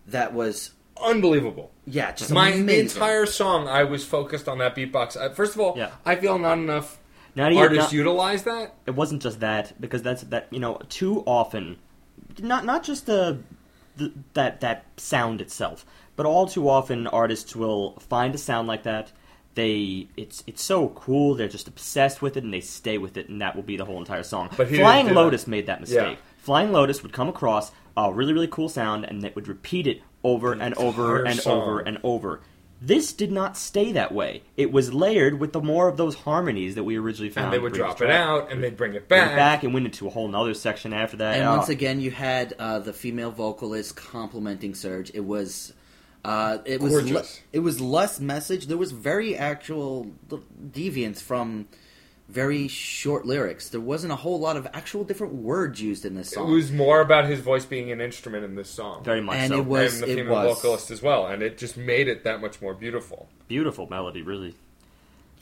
[0.08, 0.72] that was
[1.02, 1.72] Unbelievable.
[1.86, 2.86] yeah just My amazing.
[2.98, 5.16] entire song, I was focused on that beatbox.
[5.20, 5.90] Uh, first of all, Yeah.
[6.06, 7.00] I feel not enough
[7.36, 8.76] Not even- artists not- utilize that.
[8.86, 11.78] it wasn't just that because that's that you know too often
[12.40, 13.40] not not just the,
[13.96, 18.84] the that that sound itself but all too often artists will find a sound like
[18.84, 19.12] that
[19.58, 23.28] they it's it's so cool they're just obsessed with it and they stay with it
[23.28, 25.50] and that will be the whole entire song But flying lotus that.
[25.52, 26.26] made that mistake Yeah.
[26.38, 30.02] flying lotus would come across a really really cool sound and it would repeat it
[30.24, 31.62] over The and over and song.
[31.62, 32.40] over and over
[32.80, 34.44] this did not stay that way.
[34.56, 37.46] It was layered with the more of those harmonies that we originally found.
[37.46, 39.36] And they would previous drop it out and they'd bring it went back.
[39.36, 41.38] back and went into a whole nother section after that.
[41.38, 45.10] and Uh, once again you had uh, the female vocalist complimenting Serj.
[45.16, 45.74] It was
[46.24, 48.68] uh, it was le- it was less message.
[48.68, 50.12] There was very actual
[50.72, 51.68] deviance from
[52.28, 53.70] very short lyrics.
[53.70, 56.50] There wasn't a whole lot of actual different words used in this song.
[56.50, 59.04] It was more about his voice being an instrument in this song.
[59.04, 59.60] very much and so.
[59.60, 61.28] it was and the it female was vocalist as well.
[61.28, 63.30] And it just made it that much more beautiful.
[63.48, 64.56] beautiful melody, really.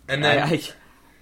[0.07, 0.61] And then I, I,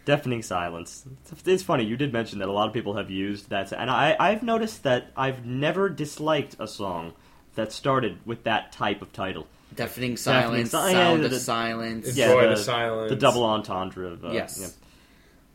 [0.05, 1.05] Deafening silence.
[1.31, 1.85] It's, it's funny.
[1.85, 4.83] You did mention that a lot of people have used that, and I, I've noticed
[4.83, 7.13] that I've never disliked a song
[7.55, 9.47] that started with that type of title.
[9.75, 12.07] Deafening silence, si- yeah, sound the- of the- silence.
[12.07, 13.09] It's- Yeah, Enjoy the, the silence.
[13.09, 14.75] the double entendre of uh, Yes.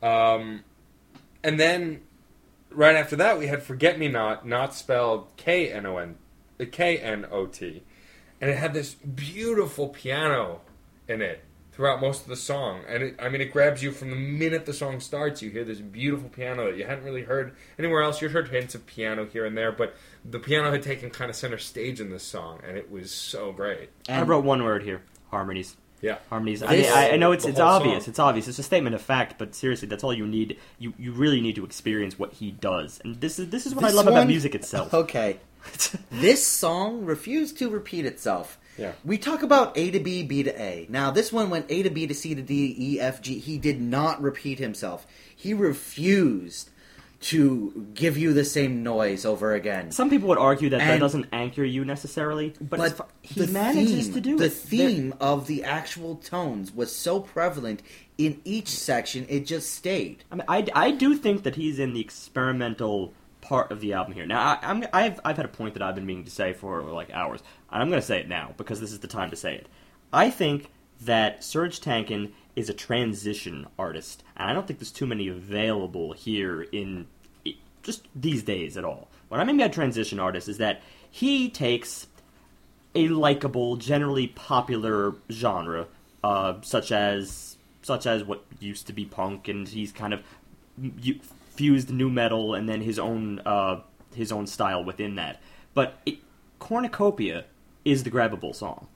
[0.02, 0.32] yeah.
[0.34, 0.64] Um,
[1.44, 2.00] and then
[2.70, 6.16] right after that, we had "Forget Me Knot," not spelled K N O N,
[6.72, 7.82] K N O T,
[8.40, 10.60] and it had this beautiful piano
[11.08, 11.44] in it
[11.78, 12.80] throughout most of the song.
[12.88, 15.42] And it, I mean, it grabs you from the minute the song starts.
[15.42, 18.20] You hear this beautiful piano that you hadn't really heard anywhere else.
[18.20, 21.36] You'd heard hints of piano here and there, but the piano had taken kind of
[21.36, 23.90] center stage in this song, and it was so great.
[24.08, 25.76] I wrote one word here: harmonies.
[26.00, 26.18] Yeah.
[26.30, 26.64] Harmonies.
[26.64, 28.04] I, This- I, I know it's it's obvious.
[28.06, 28.10] song.
[28.10, 28.48] It's obvious.
[28.48, 30.58] It's a statement of fact, but seriously, that's all you need.
[30.80, 33.84] You you really need to experience what he does, and this is this is what
[33.84, 34.92] This I love about music itself.
[34.94, 35.38] Okay.
[36.10, 38.58] this song refused to repeat itself.
[38.78, 38.92] Yeah.
[39.04, 40.86] We talk about A to B, B to A.
[40.88, 43.38] Now, this one went A to B to C to D, E, F, G.
[43.38, 45.06] He did not repeat himself.
[45.34, 46.70] He refused
[47.20, 49.90] to give you the same noise over again.
[49.90, 53.14] Some people would argue that that And- doesn't anchor you necessarily, but, it's But fu-
[53.40, 54.52] he the manages theme, to do the it.
[54.52, 57.82] Theme of the actual tones was so prevalent
[58.18, 60.22] in each section, it just stayed.
[60.30, 64.14] I, mean, I, I do think that he's in the experimental part of the album
[64.14, 64.26] here.
[64.26, 66.82] Now, I, I'm, I've, I've had a point that I've been meaning to say for
[66.82, 69.36] like hours, and I'm going to say it now because this is the time to
[69.36, 69.66] say it.
[70.12, 70.70] I think
[71.02, 76.12] that Serj Tankian is a transition artist, and I don't think there's too many available
[76.12, 77.06] here in
[77.82, 79.08] just these days at all.
[79.28, 82.06] What I mean by transition artist is that he takes
[82.94, 85.86] a likable, generally popular genre,
[86.24, 90.22] uh, such as such as what used to be punk, and he's kind of
[91.54, 93.80] fused new metal and then his own uh,
[94.14, 95.40] his own style within that.
[95.74, 96.18] But it,
[96.58, 97.44] Cornucopia
[97.90, 98.86] is the grabbable song.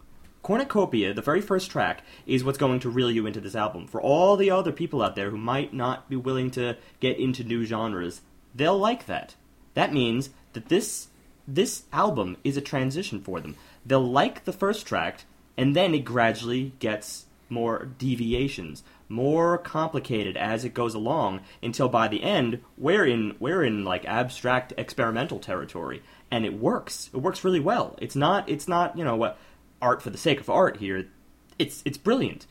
[0.43, 3.87] Cornucopia, the very first track, is what's going to reel you into this album.
[3.87, 7.45] For all the other people out there who might not be willing to get into
[7.45, 8.23] new genres,
[8.55, 9.37] they'll like that.
[9.75, 11.09] That means that this
[11.47, 13.57] this album is a transition for them.
[13.85, 15.25] They'll like the first track,
[15.57, 22.09] and then it gradually gets more deviations, more complicated as it goes along, until by
[22.09, 26.03] the end we're in we're in like abstract experimental territory,
[26.33, 27.09] and it works.
[27.15, 27.97] It works really well.
[28.03, 29.39] It's not it's not you know what
[29.81, 31.07] art for the sake of art here.
[31.61, 32.47] It's it's brilliant.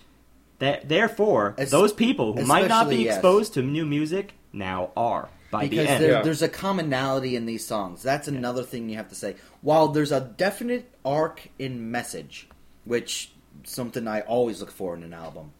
[0.59, 3.15] That therefore Es- those people who might not be especially, yes.
[3.17, 6.03] exposed to new music now are by because the end.
[6.03, 6.21] there, Yeah.
[6.21, 8.03] there's a commonality in these songs.
[8.03, 9.35] That's another thing you have to say.
[9.61, 12.47] While there's a definite arc in message,
[12.85, 13.31] which
[13.63, 15.51] something I always look for in an album,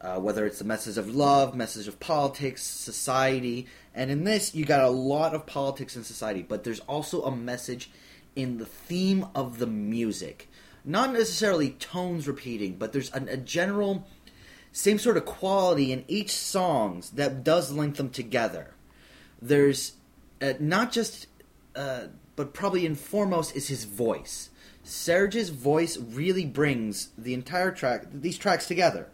[0.00, 4.64] uh, whether it's the message of love, message of politics, society, and in this you
[4.64, 7.90] got a lot of politics and society, but there's also a message
[8.36, 10.48] in the theme of the music.
[10.84, 14.06] Not necessarily tones repeating, but there's a, a general
[14.72, 18.74] same sort of quality in each songs that does link them together.
[19.42, 19.94] There's
[20.40, 21.26] uh, not just,
[21.74, 22.04] uh,
[22.36, 24.50] but probably in foremost is his voice.
[24.84, 29.08] Serj's voice really brings the entire track, these tracks together,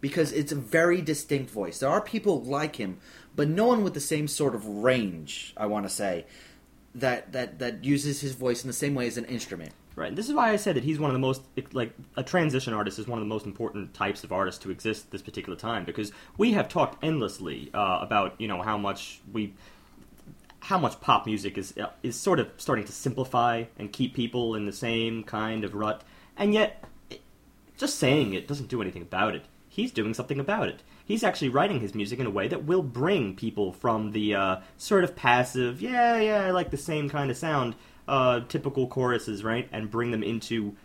[0.00, 1.78] because it's a very distinct voice.
[1.78, 2.98] There are people like him,
[3.36, 5.52] but no one with the same sort of range.
[5.56, 6.26] I want to say
[6.94, 9.72] that that that uses his voice in the same way as an instrument.
[9.96, 10.14] Right.
[10.14, 12.98] This is why I said that he's one of the most like a transition artist
[12.98, 16.12] is one of the most important types of artists to exist this particular time because
[16.38, 19.52] we have talked endlessly uh, about you know how much we
[20.60, 24.54] how much pop music is uh, is sort of starting to simplify and keep people
[24.54, 26.02] in the same kind of rut,
[26.36, 27.20] and yet it,
[27.76, 29.44] just saying it doesn't do anything about it.
[29.70, 30.82] He's doing something about it.
[31.04, 34.56] He's actually writing his music in a way that will bring people from the uh,
[34.76, 37.76] sort of passive, yeah, yeah, I like the same kind of sound,
[38.08, 40.76] uh, typical choruses, right, and bring them into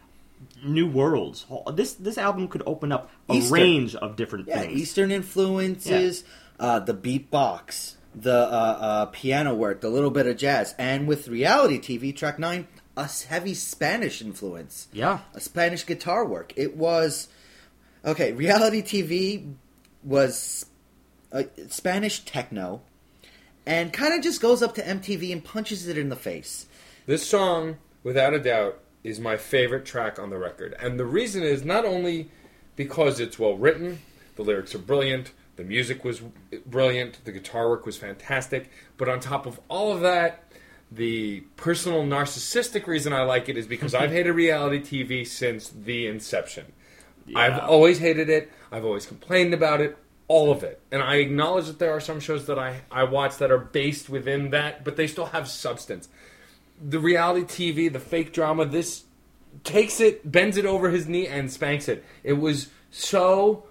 [0.64, 1.46] new worlds.
[1.74, 3.54] This this album could open up a Eastern.
[3.54, 4.80] range of different Yeah, things.
[4.80, 6.24] Eastern influences,
[6.60, 11.28] uh, the beatbox, the uh, uh, piano work, the little bit of jazz, and with
[11.28, 12.68] reality TV, track nine,
[12.98, 15.20] a heavy Spanish influence, Yeah.
[15.34, 16.54] a Spanish guitar work.
[16.56, 17.28] It was
[18.06, 18.32] okay.
[18.34, 19.54] Reality TV
[20.04, 20.66] was
[21.32, 22.82] uh, Spanish techno,
[23.66, 26.68] and kind of just goes up to MTV and punches it in the face.
[27.06, 30.76] This song, without a doubt, is my favorite track on the record.
[30.80, 32.30] And the reason is not only
[32.76, 34.00] because it's well written,
[34.36, 36.22] the lyrics are brilliant, the music was
[36.66, 40.44] brilliant, the guitar work was fantastic, but on top of all of that,
[40.92, 46.08] the personal narcissistic reason I like it is because I've hated reality TV since the
[46.08, 46.66] inception.
[47.34, 48.52] I've always hated it.
[48.72, 49.98] I've always complained about it.
[50.28, 50.82] All of it.
[50.92, 54.10] And I acknowledge that there are some shows that I, I watch that are based
[54.10, 56.10] within that, but they still have substance
[56.82, 59.04] the reality TV, the fake drama, this
[59.64, 62.04] takes it, bends it over his knee, and spanks it.
[62.24, 63.66] It was so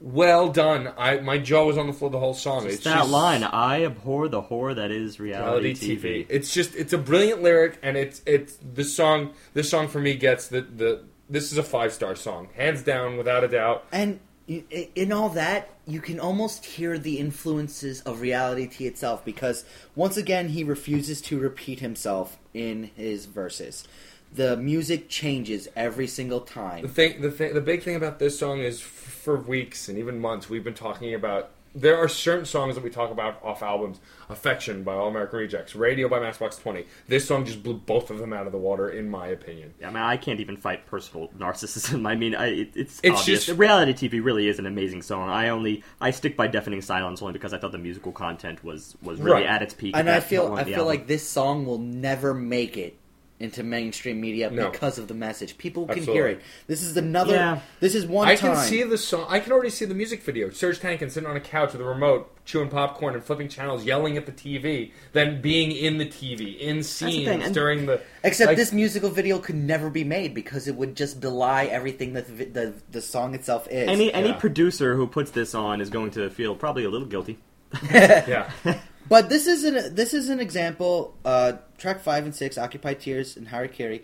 [0.00, 0.92] well done.
[0.96, 2.64] I my jaw was on the floor the whole song.
[2.64, 3.44] It's it's that just line.
[3.44, 6.00] I abhor the horror that is reality, reality TV.
[6.00, 6.26] TV.
[6.28, 9.32] It's just it's a brilliant lyric, and it's it's the song.
[9.54, 11.04] This song for me gets the the.
[11.30, 13.84] This is a five star song, hands down, without a doubt.
[13.92, 19.64] And in all that, you can almost hear the influences of reality T itself because
[19.94, 23.86] once again he refuses to repeat himself in his verses.
[24.32, 26.82] The music changes every single time.
[26.82, 29.98] The thing, the thing, the big thing about this song is, f- for weeks and
[29.98, 31.50] even months, we've been talking about.
[31.74, 34.00] There are certain songs that we talk about off albums.
[34.28, 36.86] "Affection" by All American Rejects, "Radio" by Matchbox Twenty.
[37.08, 39.74] This song just blew both of them out of the water, in my opinion.
[39.82, 42.06] I mean, I can't even fight personal narcissism.
[42.08, 43.46] I mean, I, it, it's, It's obvious.
[43.46, 45.28] just- reality TV really is an amazing song.
[45.28, 48.96] I only I stick by Deafening Silence only because I thought the musical content was
[49.02, 49.46] was really Right.
[49.46, 49.96] at its peak.
[49.96, 50.86] And I that feel I feel album.
[50.86, 52.96] like this song will never make it
[53.40, 54.70] into mainstream media No.
[54.70, 55.56] because of the message.
[55.58, 56.14] People can Absolutely.
[56.14, 56.42] hear it.
[56.66, 57.32] This is another.
[57.34, 57.60] Yeah.
[57.80, 58.54] This is one I time.
[58.54, 59.26] can see the song.
[59.28, 60.48] I can already see the music video.
[60.50, 64.18] Serj Tankian sitting on a couch with a remote, chewing popcorn and flipping channels, yelling
[64.18, 68.00] at the TV, then being in the TV in the scenes thing, and- during the.
[68.22, 72.12] Except like, this musical video could never be made because it would just belie everything
[72.12, 73.88] that the, the, the song itself is.
[73.88, 74.34] any any Yeah.
[74.36, 77.38] producer who puts this on is going to feel probably a little guilty.
[77.90, 78.50] Yeah.
[79.10, 81.14] But this is an this is an example.
[81.24, 84.02] Uh, track five and six, "Occupied Tears" and "Harakiri,"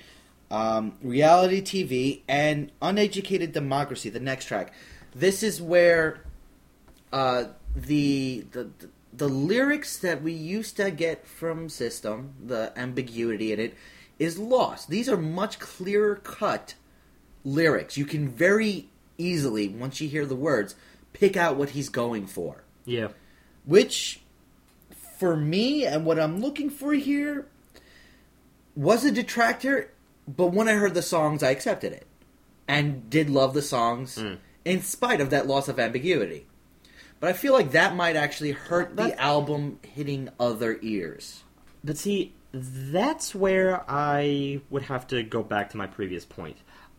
[0.50, 4.74] um, reality TV and "Uneducated Democracy." The next track.
[5.14, 6.24] This is where
[7.12, 8.70] uh, the the
[9.12, 13.74] the lyrics that we used to get from System, the ambiguity in it,
[14.18, 14.90] is lost.
[14.90, 16.74] These are much clearer cut
[17.44, 17.96] lyrics.
[17.96, 18.88] You can very
[19.18, 20.74] easily, once you hear the words,
[21.12, 23.08] pick out what he's going for Yeah.
[23.64, 24.20] which
[25.18, 27.46] for me and what I'm looking for here
[28.74, 29.90] was a detractor,
[30.29, 32.07] but when I heard the songs, I accepted it
[32.68, 34.38] and did love the songs Mm.
[34.64, 36.46] in spite of that loss of ambiguity.
[37.20, 41.42] But I feel like that might actually hurt the album hitting other ears.
[41.83, 46.59] But see, that's where I would have to go back to my previous point.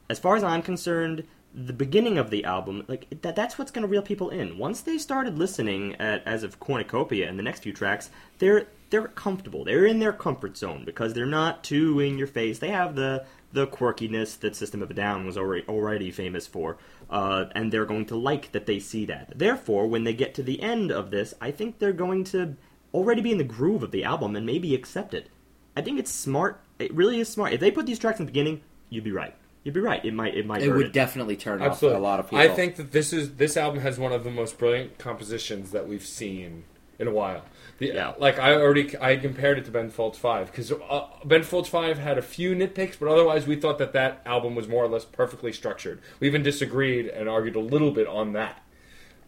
[0.09, 1.25] As far as I'm concerned,
[1.57, 4.59] the beginning of the album, like that, that's what's going to reel people in.
[4.59, 9.07] Once they started listening at, as of Cornucopia and the next few tracks, they're they're
[9.07, 9.65] comfortable.
[9.65, 12.59] They're in their comfort zone because they're not too in your face.
[12.59, 16.77] They have the the quirkiness that System of a Down was already already famous for,
[17.09, 19.33] uh, and they're going to like that they see that.
[19.35, 22.55] Therefore, when they get to the end of this, I think they're going to
[22.93, 25.29] already be in the groove of the album and maybe accept it.
[25.75, 26.61] I think it's smart.
[26.77, 27.53] It really is smart.
[27.53, 29.35] If they put these tracks in the beginning, you'd be right.
[29.67, 29.99] You'd be right.
[30.05, 30.33] It might.
[30.33, 30.61] It might.
[30.63, 30.93] It would it.
[30.93, 31.97] definitely turn Absolutely.
[31.97, 32.37] off a lot of people.
[32.39, 35.89] I think that this is this album has one of the most brilliant compositions that
[35.89, 36.63] we've seen
[36.97, 37.43] in a while.
[37.79, 38.13] The, Yeah.
[38.17, 41.97] Like I already I compared it to Ben Folds Five because uh, Ben Folds Five
[41.99, 45.03] had a few nitpicks, but otherwise we thought that that album was more or less
[45.03, 45.99] perfectly structured.
[46.21, 48.63] We even disagreed and argued a little bit on that.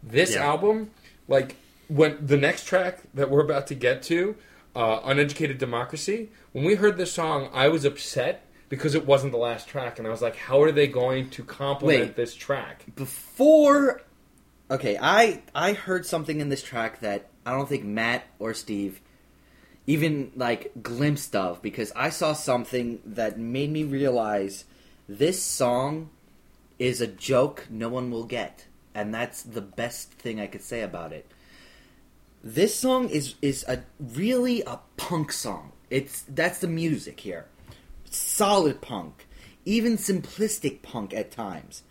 [0.02, 0.46] This Yeah.
[0.46, 0.90] album,
[1.28, 1.56] like
[1.88, 4.36] when the next track that we're about to get to,
[4.74, 9.38] uh, "Uneducated Democracy," when we heard this song, I was upset because it wasn't the
[9.38, 12.16] last track, and I was like, "How are they going to complement Wait.
[12.16, 14.00] this track?" before
[14.70, 19.00] okay i i heard something in this track that i don't think matt or steve
[19.86, 24.64] even like glimpsed of because i saw something that made me realize
[25.08, 26.08] this song
[26.78, 30.82] is a joke no one will get and that's the best thing i could say
[30.82, 31.26] about it
[32.44, 37.46] this song is is a really a punk song it's that's the music here
[38.10, 39.26] solid punk
[39.64, 41.82] even simplistic punk at times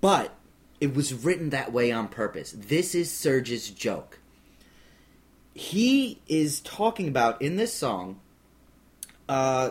[0.00, 0.34] but
[0.80, 2.52] it was written that way on purpose.
[2.52, 4.18] This is Serj's joke.
[5.54, 8.20] He is talking about in this song
[9.28, 9.70] uh,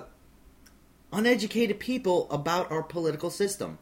[1.11, 3.77] uneducated people about our political system,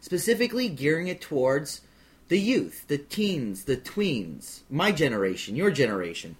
[0.00, 1.82] specifically gearing it towards
[2.28, 6.36] the youth, the teens, the tweens, my generation, your generation.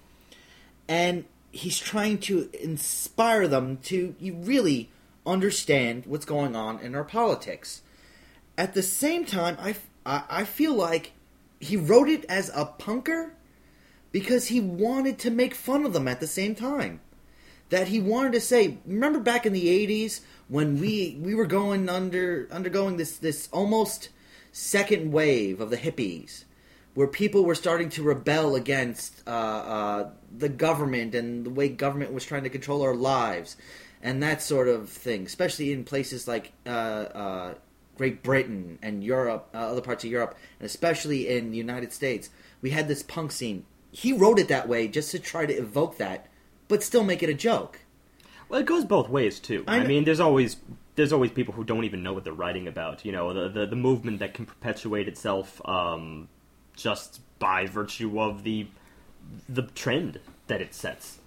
[0.89, 1.25] And
[1.57, 4.91] he's trying to inspire them to really
[5.25, 7.83] understand what's going on in our politics
[8.59, 11.13] at the same time, I, I, feel like
[11.61, 13.33] he wrote it as a punker
[14.13, 17.01] because he wanted to make fun of them at the same time.
[17.69, 21.89] That he wanted to say, remember back in the '80s when we we were going
[21.89, 24.11] under undergoing this this almost
[24.53, 26.45] second wave of the hippies,
[26.97, 32.11] where people were starting to rebel against uh, uh, the government and the way government
[32.11, 33.55] was trying to control our lives,
[34.03, 37.55] and that sort of thing, especially in places like uh, uh,
[37.99, 42.31] Great Britain and Europe, uh, other parts of Europe, and especially in the United States.
[42.63, 43.67] We had this punk scene.
[43.93, 46.29] He wrote it that way just to try to evoke that,
[46.67, 47.81] but still make it a joke.
[48.49, 49.65] Well, it goes both ways too.
[49.69, 50.57] I I, mean, there's always
[50.95, 53.05] there's always people who don't even know what they're writing about.
[53.05, 56.29] You know, the the, the movement that can perpetuate itself um,
[56.77, 58.69] just by virtue of the
[59.49, 61.19] the trend that it sets.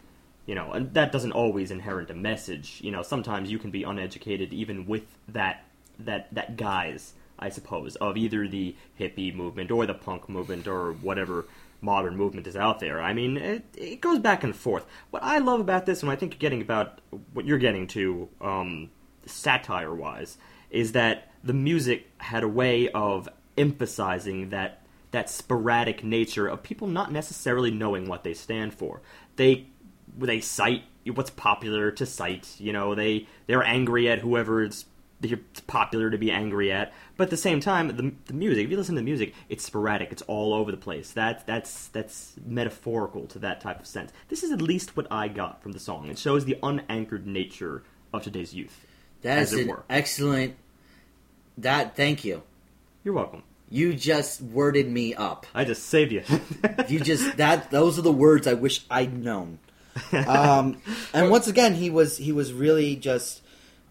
[0.46, 2.80] You know, and that doesn't always inherit a message.
[2.82, 5.66] You know, sometimes you can be uneducated even with that
[6.00, 10.94] that that guise, I suppose, of either the hippie movement or the punk movement or
[10.94, 11.46] whatever
[11.82, 13.02] modern movement is out there.
[13.02, 14.86] I mean, it, it goes back and forth.
[15.12, 17.00] What I love about this, and I think you're getting about
[17.34, 18.90] what you're getting to, um,
[19.26, 20.38] satire wise,
[20.70, 24.79] is that the music had a way of emphasizing that
[25.12, 29.02] that sporadic nature of people not necessarily knowing what they stand for.
[29.36, 29.68] They
[30.18, 32.56] they cite what's popular to cite.
[32.60, 34.86] You know, they they're angry at whoever it's
[35.22, 36.94] it's popular to be angry at.
[37.18, 39.66] But at the same time, the, the music, if you listen to the music, it's
[39.66, 40.12] sporadic.
[40.12, 41.12] It's all over the place.
[41.12, 44.12] That, that's, that's metaphorical to that type of sense.
[44.30, 46.08] This is at least what I got from the song.
[46.08, 47.84] It shows the unanchored nature
[48.14, 48.86] of today's youth.
[49.22, 49.84] That as is it an were.
[49.90, 50.56] excellent.
[51.58, 52.44] That thank you.
[53.04, 53.44] You're welcome.
[53.70, 55.46] You just worded me up.
[55.54, 56.24] I just saved you.
[56.88, 59.60] You just that those are the words I wish I'd known.
[60.14, 60.82] Um,
[61.14, 63.42] and once again, he was he was really just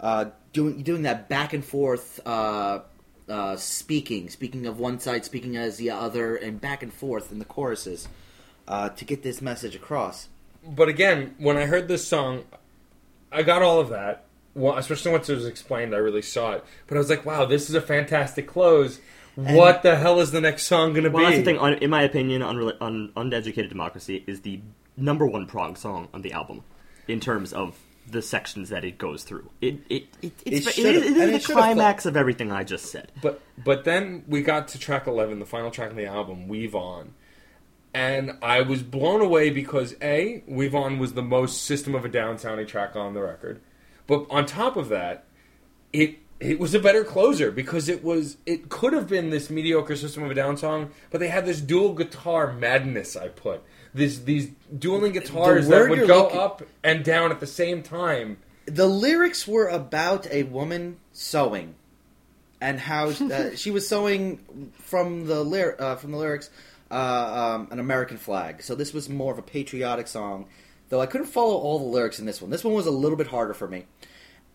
[0.00, 2.80] uh, doing doing that back and forth uh,
[3.28, 7.38] uh, speaking, speaking of one side, speaking as the other, and back and forth in
[7.38, 8.08] the choruses
[8.66, 10.28] uh, to get this message across.
[10.66, 12.44] But again, when I heard this song,
[13.30, 14.24] I got all of that.
[14.54, 16.64] Well, especially once it was explained, I really saw it.
[16.86, 19.00] But I was like, "Wow, this is a fantastic close."
[19.38, 21.36] What the hell is the next song going to well, be?
[21.36, 21.82] that's the thing.
[21.82, 24.60] In my opinion, Unrela- Un- Uneducated Democracy is the
[24.96, 26.64] number one prog song on the album
[27.06, 27.78] in terms of
[28.10, 29.48] the sections that it goes through.
[29.60, 33.12] It it it, it's, It it, it is the climax of everything I just said.
[33.22, 36.74] But but then we got to track eleven, the final track of the album, "Weave
[36.74, 37.14] On,"
[37.94, 42.08] and I was blown away because a "Weave On" was the most System of a
[42.08, 43.60] Down sounding track on the record,
[44.06, 45.26] but on top of that,
[45.92, 49.96] it it was a better closer because it was it could have been this mediocre
[49.96, 53.16] System of a Down song, but they had this dual guitar madness.
[53.16, 53.62] I put
[53.94, 58.38] this these dueling guitars that would go looking- up and down at the same time.
[58.66, 61.74] The lyrics were about a woman sewing,
[62.60, 66.50] and how uh, she was sewing from the lyr- uh, from the lyrics
[66.90, 66.94] uh,
[67.56, 68.62] um, an American flag.
[68.62, 70.46] So this was more of a patriotic song,
[70.88, 72.50] though I couldn't follow all the lyrics in this one.
[72.50, 73.86] This one was a little bit harder for me.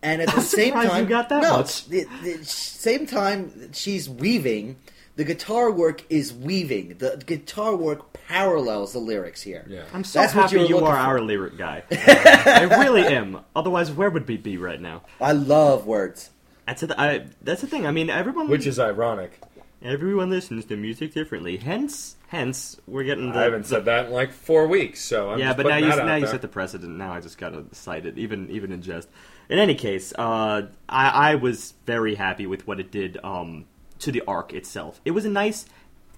[0.04, 1.86] And at the I'm same time, you got that no, much.
[1.86, 4.76] The, the same time she's weaving,
[5.16, 6.98] the guitar work is weaving.
[6.98, 9.64] The guitar work parallels the lyrics here.
[9.68, 9.84] Yeah.
[9.94, 11.00] I'm so That's what happy you were you are for.
[11.00, 11.84] our lyric guy.
[11.90, 13.40] I really am.
[13.56, 15.02] Otherwise, where would we be right now?
[15.20, 16.30] I love words.
[16.66, 17.86] That's the, I, that's the thing.
[17.86, 19.40] I mean, everyone Which is ironic.
[19.82, 21.58] everyone listens to music differently.
[21.58, 23.32] Hence, hence, we're getting.
[23.32, 25.62] The, I haven't the- said that in like four weeks, so I'm yeah, just but
[25.64, 26.96] now putting you that out now you set the precedent.
[26.96, 29.08] Now I just gotta cite it, even even in jest.
[29.48, 33.66] In any case, uh, I, I was very happy with what it did um,
[34.00, 35.00] to the arc itself.
[35.04, 35.66] It was a nice,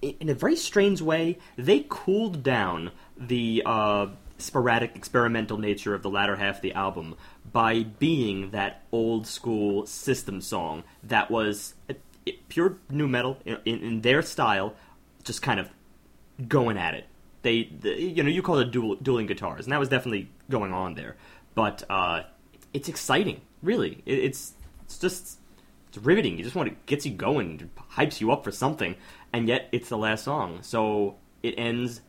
[0.01, 4.07] in a very strange way, they cooled down the uh,
[4.37, 7.15] sporadic experimental nature of the latter half of the album
[7.51, 11.93] by being that old school system song that was uh,
[12.49, 14.73] pure nu metal in, in, their style,
[15.23, 15.69] just kind of
[16.47, 17.05] going at it.
[17.41, 20.73] They, the, you know, you call it dual, dueling guitars, and that was definitely going
[20.73, 21.15] on there.
[21.55, 22.23] But uh,
[22.77, 24.03] it's exciting, really.
[24.05, 24.53] It, it's
[24.85, 25.39] it's just
[25.89, 26.37] it's riveting.
[26.37, 28.95] You just want it gets you going, hypes you up for something,
[29.33, 32.01] and yet it's the last song, so it ends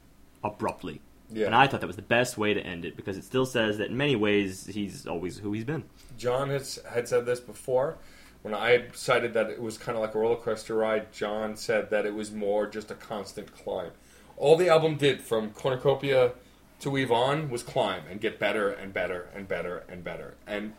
[0.44, 1.00] abruptly.
[1.30, 1.46] Yeah.
[1.46, 3.78] And I thought that was the best way to end it because it still says
[3.78, 5.84] that in many ways he's always who he's been.
[6.18, 7.98] John has had said this before.
[8.42, 11.90] When I cited that it was kind of like a roller coaster ride, John said
[11.90, 13.90] that it was more just a constant climb.
[14.36, 16.32] All the album did from Cornucopia
[16.80, 20.34] to Weave On was climb and get better and better and better and better.
[20.46, 20.74] And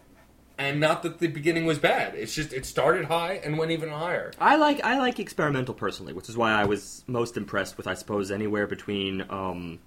[0.57, 2.15] and not that the beginning was bad.
[2.15, 4.33] It's just it started high and went even higher.
[4.39, 7.93] I like I like experimental personally, which is why I was most impressed with I
[7.93, 9.79] suppose anywhere between um,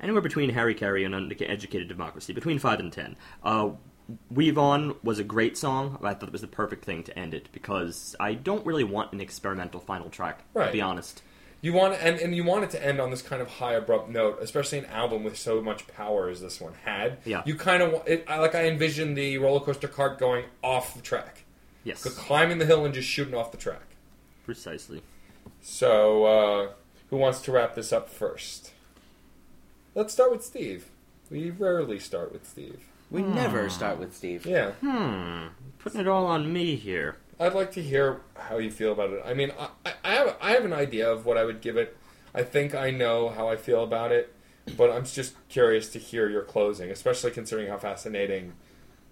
[0.00, 3.16] anywhere between Harakiri and Educated Democracy, between five and ten.
[3.42, 3.70] Uh,
[4.30, 5.98] Weave On was a great song.
[6.02, 9.12] I thought it was the perfect thing to end it because I don't really want
[9.12, 10.44] an experimental final track.
[10.66, 11.22] To be honest,
[11.62, 14.10] You want and, and you want it to end on this kind of high abrupt
[14.10, 17.18] note, especially an album with so much power as this one had.
[17.24, 17.42] Yeah.
[17.46, 21.00] You kind of it, I- like I envision the roller coaster cart going off the
[21.02, 21.44] track,
[21.84, 23.82] yes, climbing the hill and just shooting off the track.
[24.44, 25.02] precisely.
[25.60, 26.68] So, uh,
[27.10, 28.72] who wants to wrap this up first?
[29.94, 30.86] Let's start with Steve.
[31.30, 32.80] We rarely start with Steve.
[33.10, 34.44] We never start with Steve.
[34.46, 35.48] Yeah, Hmm,
[35.78, 37.16] putting it all on me here.
[37.40, 39.22] I'd like to hear how you feel about it.
[39.24, 41.76] I mean, I, I- I have I have an idea of what I would give
[41.76, 41.96] it.
[42.34, 44.34] I think I know how I feel about it,
[44.76, 48.52] but I'm just curious to hear your closing, especially considering how fascinating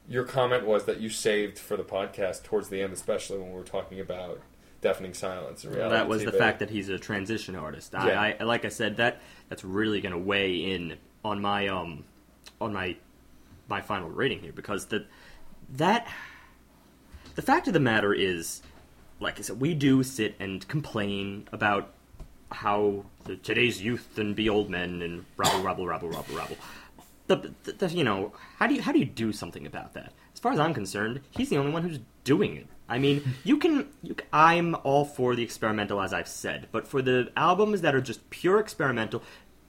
[0.08, 3.54] your comment was that you saved for the podcast towards the end, especially when we
[3.56, 4.40] were talking about
[4.80, 5.94] deafening silence in reality.
[5.94, 7.92] that was the fact that he's a transition artist.
[7.92, 8.18] Yeah.
[8.20, 12.04] I, I like I said that that's really going to weigh in on my um
[12.60, 12.96] on my
[13.68, 15.06] my final rating here because the
[15.74, 16.08] that
[17.34, 18.62] the fact of the matter is,
[19.18, 21.92] like I said, we do sit and complain about
[22.50, 26.56] how the, today's youth and be old men and rabble rabble rabble rabble rabble.
[27.28, 30.12] The, the, the, you know how do you how do you do something about that?
[30.34, 32.66] As far as I'm concerned, he's the only one who's doing it.
[32.88, 34.16] I mean, you can, you.
[34.32, 38.28] I'm all for the experimental, as I've said, but for the albums that are just
[38.30, 39.22] pure experimental,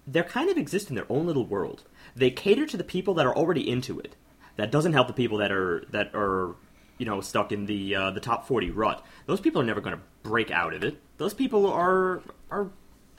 [0.08, 1.84] they kind of exist in their own little world.
[2.16, 4.16] They cater to the people that are already into it.
[4.56, 6.56] That doesn't help the people that are that are
[7.02, 9.04] you know stuck in the uh, the top 40 rut.
[9.26, 11.02] Those people are never going to break out of it.
[11.18, 12.22] Those people are
[12.52, 12.70] are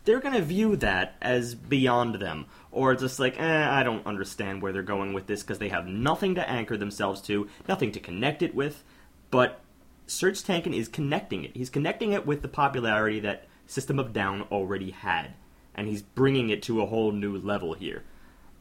[0.04, 4.62] they're going to view that as beyond them or just like eh, I don't understand
[4.62, 7.98] where they're going with this because they have nothing to anchor themselves to, nothing to
[7.98, 8.84] connect it with.
[9.32, 9.58] But
[10.06, 11.56] Serj Tankian is connecting it.
[11.56, 15.34] He's connecting it with the popularity that System of Down already had,
[15.74, 18.04] and he's bringing it to a whole new level here.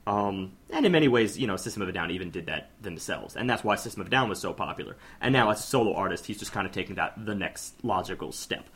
[0.08, 3.36] Um, and in many ways, you know, System of a Down even did that themselves,
[3.36, 4.98] and that's why System of a Down was so popular.
[5.20, 8.32] And now, as a solo artist, he's just kind of taking that the next logical
[8.32, 8.68] step,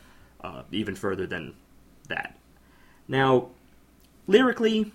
[0.42, 1.56] uh, even further than
[2.10, 2.38] that.
[3.08, 3.50] Now,
[4.28, 4.94] lyrically,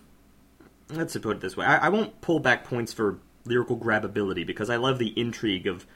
[0.89, 4.71] let's put it this way: I, I won't pull back points for lyrical grabability because
[4.71, 5.87] I love the intrigue of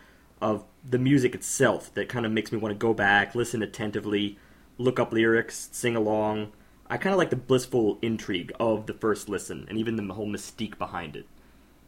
[0.42, 4.36] of the music itself that kind of makes me want to go back, listen attentively,
[4.78, 6.52] look up lyrics, sing along.
[6.88, 10.28] I kind of like the blissful intrigue of the first listen and even the whole
[10.28, 11.26] mystique behind it.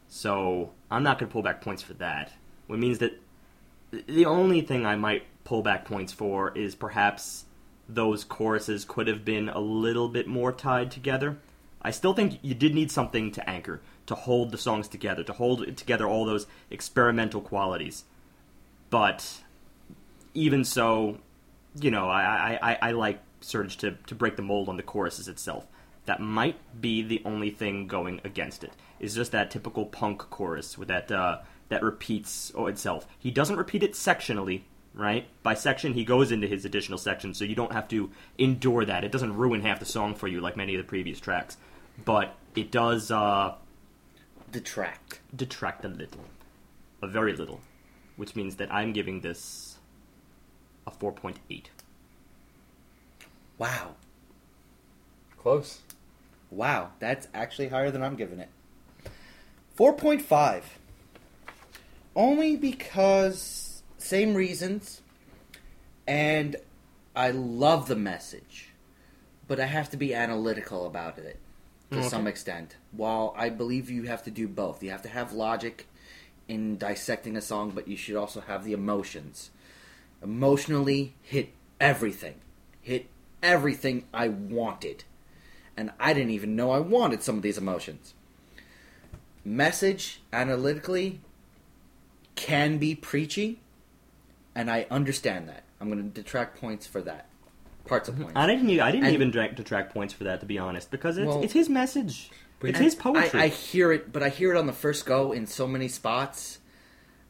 [0.07, 2.31] So I'm not going to pull back points for that.
[2.67, 3.21] Which means that
[3.91, 7.45] the only thing I might pull back points for is perhaps
[7.87, 11.37] those choruses could have been a little bit more tied together.
[11.81, 15.33] I still think you did need something to anchor, to hold the songs together, to
[15.33, 18.03] hold together all those experimental qualities.
[18.89, 19.41] But
[20.33, 21.19] even so,
[21.79, 25.27] you know, I, I, I like Serj to, to break the mold on the choruses
[25.27, 25.67] itself.
[26.05, 28.67] That might be the only thing going against it.
[28.67, 29.05] it.
[29.05, 33.07] Is just that typical punk chorus with that uh, that repeats itself.
[33.19, 34.61] He doesn't repeat it sectionally,
[34.93, 35.27] right?
[35.43, 39.03] By section, he goes into his additional section, so you don't have to endure that.
[39.03, 41.57] It doesn't ruin half the song for you like many of the previous tracks,
[42.03, 43.55] but it does uh,
[44.51, 45.19] Detract.
[45.35, 46.25] detract a little,
[47.01, 47.59] a very little,
[48.15, 49.77] which means that I'm giving this
[50.87, 51.65] a 4.8.
[53.57, 53.95] Wow.
[55.37, 55.79] Close.
[56.51, 56.91] Wow.
[56.99, 58.49] That's actually higher than I'm giving it.
[59.77, 60.63] 4.5.
[62.15, 65.01] Only because same reasons
[66.07, 66.55] and
[67.15, 68.69] I love the message,
[69.47, 71.37] but I have to be analytical about it
[71.91, 72.09] to mm, Okay.
[72.09, 72.75] some extent.
[72.91, 74.81] While I believe you have to do both.
[74.81, 75.87] You have to have logic
[76.47, 79.51] in dissecting a song, but you should also have the emotions.
[80.23, 81.49] Emotionally hit
[81.79, 82.35] everything.
[82.81, 83.07] Hit
[83.47, 85.05] everything I wanted.
[85.75, 88.13] And I didn't even know I wanted some of these emotions.
[89.45, 91.21] Message analytically
[92.35, 93.61] can be preachy,
[94.53, 95.63] and I understand that.
[95.79, 97.27] I'm going to detract points for that.
[97.85, 98.23] Parts of mm-hmm.
[98.25, 98.37] points.
[98.37, 98.79] I didn't.
[98.79, 101.53] I didn't And- even detract points for that, to be honest, because it's, Well- it's
[101.53, 102.29] his message.
[102.61, 103.39] It's his poetry.
[103.39, 105.87] I, I hear it, but I hear it on the first go in so many
[105.87, 106.57] spots,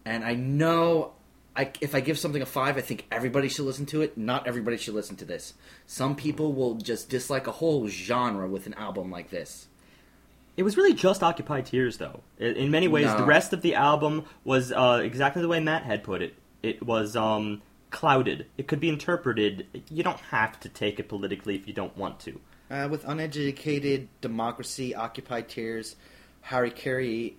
[0.06, 1.12] and I know
[1.58, 4.18] I, if I give something a five, I think everybody should listen to it.
[4.18, 5.56] Not everybody should listen to this.
[5.88, 9.68] Some people will just dislike a whole genre with an album like this.
[10.56, 12.22] It was really just Occupy Tears, though.
[12.40, 13.18] In, in many ways, No.
[13.18, 16.36] the rest of the album was uh, exactly the way Matt had put it.
[16.64, 18.46] It was um, clouded.
[18.58, 19.68] It could be interpreted.
[19.90, 22.40] You don't have to take it politically if you don't want to.
[22.70, 25.96] Uh, with uneducated democracy, Occupy Tears,
[26.46, 27.34] Harakiri,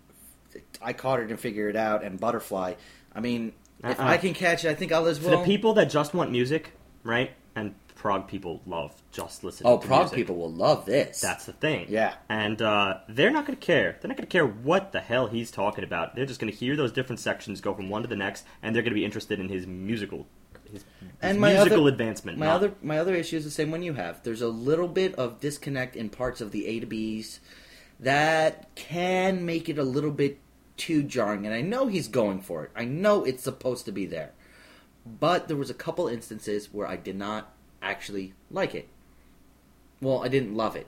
[0.80, 2.74] I caught it and figured it out, and Butterfly.
[3.14, 3.52] I mean,
[3.84, 4.06] if Uh-uh.
[4.06, 6.72] I can catch it, I think I'll as For the people that just want music,
[7.04, 7.30] right?
[7.54, 10.16] And prog people love just listening oh, to prog music.
[10.16, 11.20] people will love this.
[11.20, 11.86] That's the thing.
[11.88, 12.14] Yeah.
[12.28, 13.98] And uh, they're not going to care.
[14.00, 16.14] They're not going to care what the hell he's talking about.
[16.14, 18.74] They're just going to hear those different sections go from one to the next, and
[18.74, 20.26] they're going to be interested in his musical,
[20.70, 22.38] his, his And my musical other- advancement.
[22.38, 24.22] My not- other my other issue is the same one you have.
[24.22, 27.40] There's a little bit of disconnect in parts of the A to B's
[28.00, 30.38] that can make it a little bit
[30.78, 31.44] too jarring.
[31.44, 32.70] And I know he's going for it.
[32.74, 34.32] I know it's supposed to be there.
[35.04, 37.52] But there was a couple instances where I did not
[37.82, 38.88] actually like it.
[40.00, 40.86] Well, I didn't love it.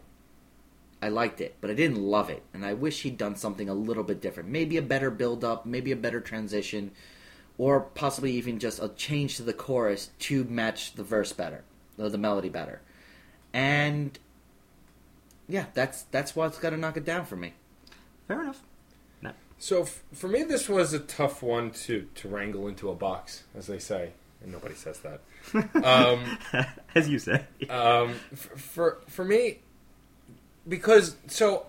[1.03, 3.75] I liked it, but I didn't love it, and I wish he'd done something a
[3.75, 4.51] little bit different.
[4.51, 6.91] Maybe a better build up, maybe a better transition,
[7.57, 11.65] or possibly even just a change to the chorus to match the verse better,
[11.97, 12.83] the melody better.
[13.55, 14.19] And
[15.49, 17.55] yeah, that's that's what's got to knock it down for me.
[18.29, 18.63] Fair enough.
[19.63, 23.45] So f- for me, this was a tough one to, to wrangle into a box,
[23.55, 24.13] as they say.
[24.43, 25.21] and nobody says that.
[25.85, 26.39] Um,
[26.95, 27.45] As you say.
[27.69, 29.59] um, for, for for me,
[30.69, 31.67] because so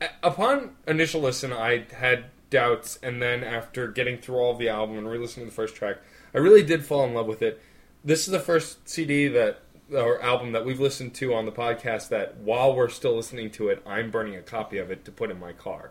[0.00, 4.68] a- upon initial listen, I had doubts, and then after getting through all of the
[4.68, 5.96] album and re-listening to the first track,
[6.34, 7.60] I really did fall in love with it.
[8.04, 9.60] This is the first CD that
[9.92, 13.68] or album that we've listened to on the podcast that while we're still listening to
[13.68, 15.90] it, I'm burning a copy of it to put in my car.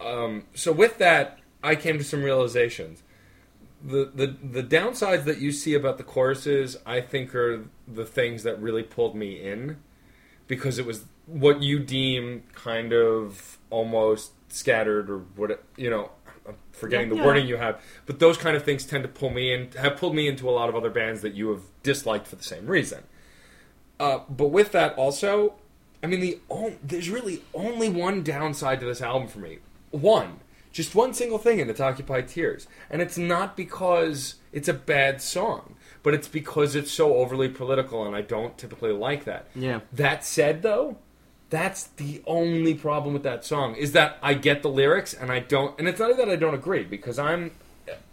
[0.00, 3.02] Um, so with that, I came to some realizations.
[3.84, 8.42] The, the the downsides that you see about the choruses, I think, are the things
[8.42, 9.76] that really pulled me in,
[10.48, 16.10] because it was what you deem kind of almost scattered or what you know.
[16.48, 17.26] I'm forgetting Yeah, the yeah.
[17.26, 19.72] wording you have, but those kind of things tend to pull me in.
[19.72, 22.44] Have pulled me into a lot of other bands that you have disliked for the
[22.44, 23.02] same reason.
[23.98, 25.54] Uh, but with that, also,
[26.02, 29.58] I mean, the on- there's really only one downside to this album for me.
[29.96, 30.40] One,
[30.72, 35.22] just one single thing, and it's "Occupied Tears," and it's not because it's a bad
[35.22, 39.48] song, but it's because it's so overly political, and I don't typically like that.
[39.54, 39.80] Yeah.
[39.92, 40.98] That said, though,
[41.50, 45.38] that's the only problem with that song is that I get the lyrics and I
[45.40, 47.52] don't, and it's not that I don't agree because I'm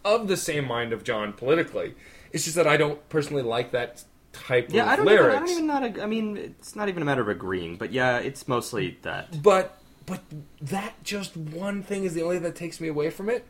[0.06, 1.96] of the same mind of John politically.
[2.32, 4.04] It's just that I don't personally like that
[4.34, 5.26] type Yeah, of I don't, even.
[5.26, 6.00] I don't even not.
[6.00, 9.42] I mean, it's not even a matter of agreeing, but yeah, it's mostly that.
[9.42, 10.22] But but
[10.62, 13.46] that just one thing is the only thing that takes me away from it.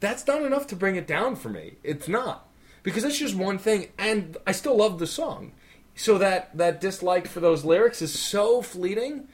[0.00, 1.74] That's not enough to bring it down for me.
[1.82, 2.48] It's not
[2.82, 5.52] because it's just one thing, and I still love the song.
[5.94, 9.28] So that that dislike for those lyrics is so fleeting.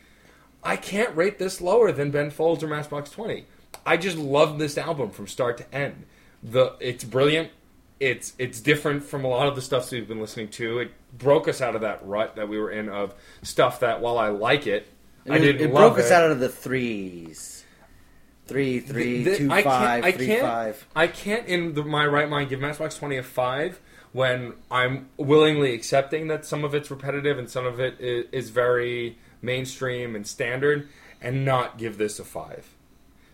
[0.64, 3.47] I can't rate this lower than Ben Folds or Matchbox Twenty.
[3.85, 6.05] I just love this album from start to end.
[6.43, 7.51] The it's brilliant.
[8.01, 10.81] It's it's different from a lot of the stuff we've been listening to.
[10.81, 14.19] It broke us out of that rut that we were in of stuff that while
[14.19, 14.89] I like it,
[15.29, 17.64] I It, didn't it love broke us out of the threes.
[18.47, 20.87] Three, three, The- the- two, I can't- five, I can't- five.
[20.95, 23.81] I can't, in the, my right mind, give Matchbox Twenty a five
[24.12, 28.51] when I'm willingly accepting that some of it's repetitive and some of it is, is
[28.51, 30.89] very mainstream and standard,
[31.20, 32.68] and not give this a five.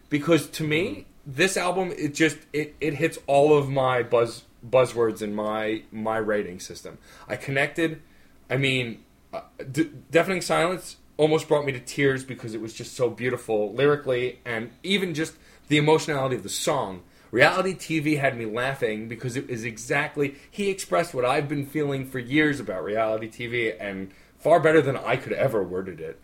[0.09, 5.21] Because to me, this album it just it, it hits all of my buzz buzzwords
[5.21, 6.97] in my my rating system.
[7.29, 8.01] I connected.
[8.49, 12.95] I mean, uh, D- deafening silence almost brought me to tears because it was just
[12.95, 15.35] so beautiful lyrically and even just
[15.69, 17.03] the emotionality of the song.
[17.31, 22.07] Reality TV had me laughing because it is exactly he expressed what I've been feeling
[22.07, 26.21] for years about reality TV and far better than I could ever worded it.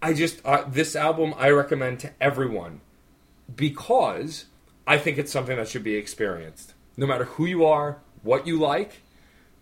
[0.00, 2.80] I just uh, this album I recommend to everyone
[3.54, 4.46] because
[4.86, 6.74] I think it's something that should be experienced.
[6.96, 9.02] No matter who you are, what you like,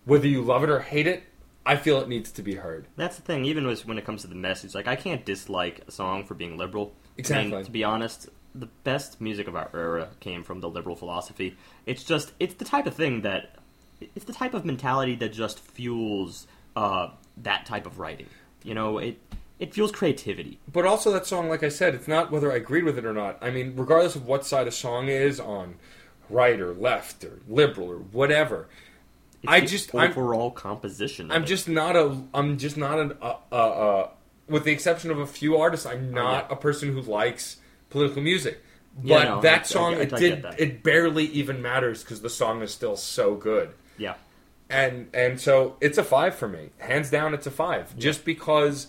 [0.05, 1.23] whether you love it or hate it,
[1.67, 2.87] I feel it needs to be heard.
[2.95, 3.43] That's the thing.
[3.45, 6.57] Even when it comes to the message, like I can't dislike a song for being
[6.57, 6.93] liberal.
[6.95, 7.51] I Exactly.
[7.51, 11.57] mean, to be honest, the best music of our era came from the liberal philosophy.
[11.85, 13.57] It's just it's the type of thing that
[14.15, 18.27] it's the type of mentality that just fuels uh, that type of writing.
[18.63, 19.19] You know, it
[19.59, 20.59] it fuels creativity.
[20.71, 23.13] But also that song, like I said, it's not whether I agreed with it or
[23.13, 23.37] not.
[23.41, 25.75] I mean, regardless of what side a song is on,
[26.29, 28.69] right or left or liberal or whatever.
[29.47, 31.31] I just- I'm- overall composition.
[31.31, 31.47] I'm it.
[31.47, 32.17] just not a.
[32.33, 33.13] I'm just not an.
[33.21, 34.09] Uh, uh, uh,
[34.47, 36.53] with the exception of a few artists, I'm not yeah.
[36.55, 37.57] a person who likes
[37.89, 38.63] political music.
[38.95, 40.41] But Yeah, no, that I- song, I- it I did.
[40.43, 40.59] that.
[40.59, 43.69] It barely even matters because the song is still so good.
[43.97, 44.15] yeah.
[44.69, 48.87] and and so it's a five for me hands down it's a five just because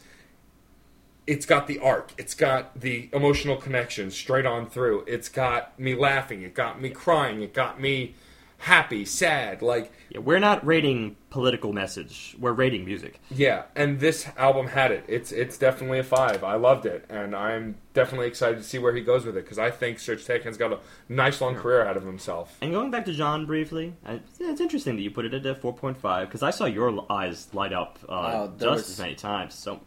[1.25, 5.95] it's got the arc it's got the emotional connection straight on through it's got me
[5.95, 8.13] laughing it got me crying it got me
[8.59, 12.35] happy sad like Yeah, we're not rating political message.
[12.41, 13.21] We're rating music.
[13.31, 17.37] yeah and this album had it it's it's definitely a five i loved it and
[17.37, 20.57] i'm definitely excited to see where he goes with it because i think serj Tankian's
[20.57, 20.79] got a
[21.09, 24.61] nice long career ahead of himself And going back to John briefly, I, yeah, it's
[24.61, 27.99] interesting that you put it at a 4.5 because I saw your eyes light up
[28.09, 28.13] uh,
[28.49, 29.55] Oh, just was- as many times.
[29.55, 29.81] So,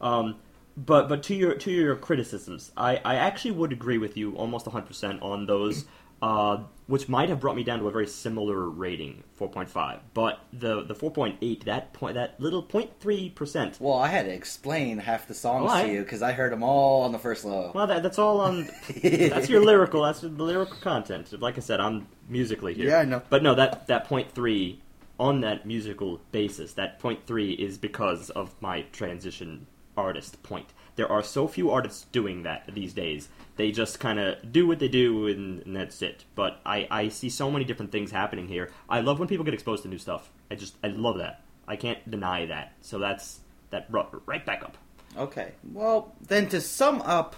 [0.00, 0.36] um,
[0.76, 4.66] but but to your to your criticisms, I, I actually would agree with you almost
[4.66, 5.84] 100 percent on those,
[6.24, 10.00] uh, which might have brought me down to a very similar rating, 4.5.
[10.14, 13.76] But the the 4.8, that point, that little 0.3 percent.
[13.78, 15.82] Well, I had to explain half the songs Why?
[15.82, 17.72] to you because I heard them all on the first low.
[17.74, 18.70] Well, that, that's all on.
[19.02, 20.02] that's your lyrical.
[20.02, 21.38] That's the lyrical content.
[21.40, 22.88] Like I said, I'm musically here.
[22.88, 23.22] Yeah, I know.
[23.28, 24.80] But no, that that point three
[25.20, 30.72] on that musical basis, that point three is because of my transition artist point.
[30.96, 33.28] There are so few artists doing that these days.
[33.56, 36.24] They just kind of do what they do, and, and that's it.
[36.34, 38.70] But I, I see so many different things happening here.
[38.88, 40.30] I love when people get exposed to new stuff.
[40.50, 41.42] I just I love that.
[41.66, 42.74] I can't deny that.
[42.80, 43.40] So that's
[43.70, 44.76] that ru- right back up.
[45.16, 45.52] Okay.
[45.72, 47.36] Well, then to sum up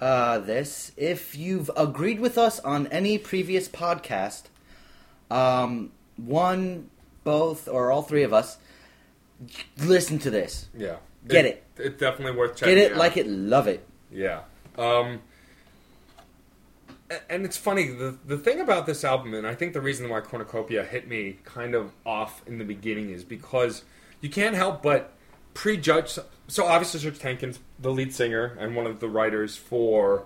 [0.00, 4.44] uh, this, if you've agreed with us on any previous podcast,
[5.30, 6.88] Um, one,
[7.24, 8.58] both, or all three of us,
[9.78, 10.68] listen to this.
[10.76, 10.96] Yeah,
[11.26, 11.64] Get it.
[11.76, 12.74] It's definitely worth checking.
[12.74, 12.98] Get it, out.
[12.98, 13.86] like it, love it.
[14.10, 14.42] Yeah.
[14.78, 15.20] Um,
[17.28, 20.20] and it's funny the the thing about this album, and I think the reason why
[20.20, 23.84] Cornucopia hit me kind of off in the beginning is because
[24.20, 25.12] you can't help but
[25.54, 26.18] prejudge.
[26.48, 30.24] So obviously, Serj Tankian's the lead singer and one of the writers for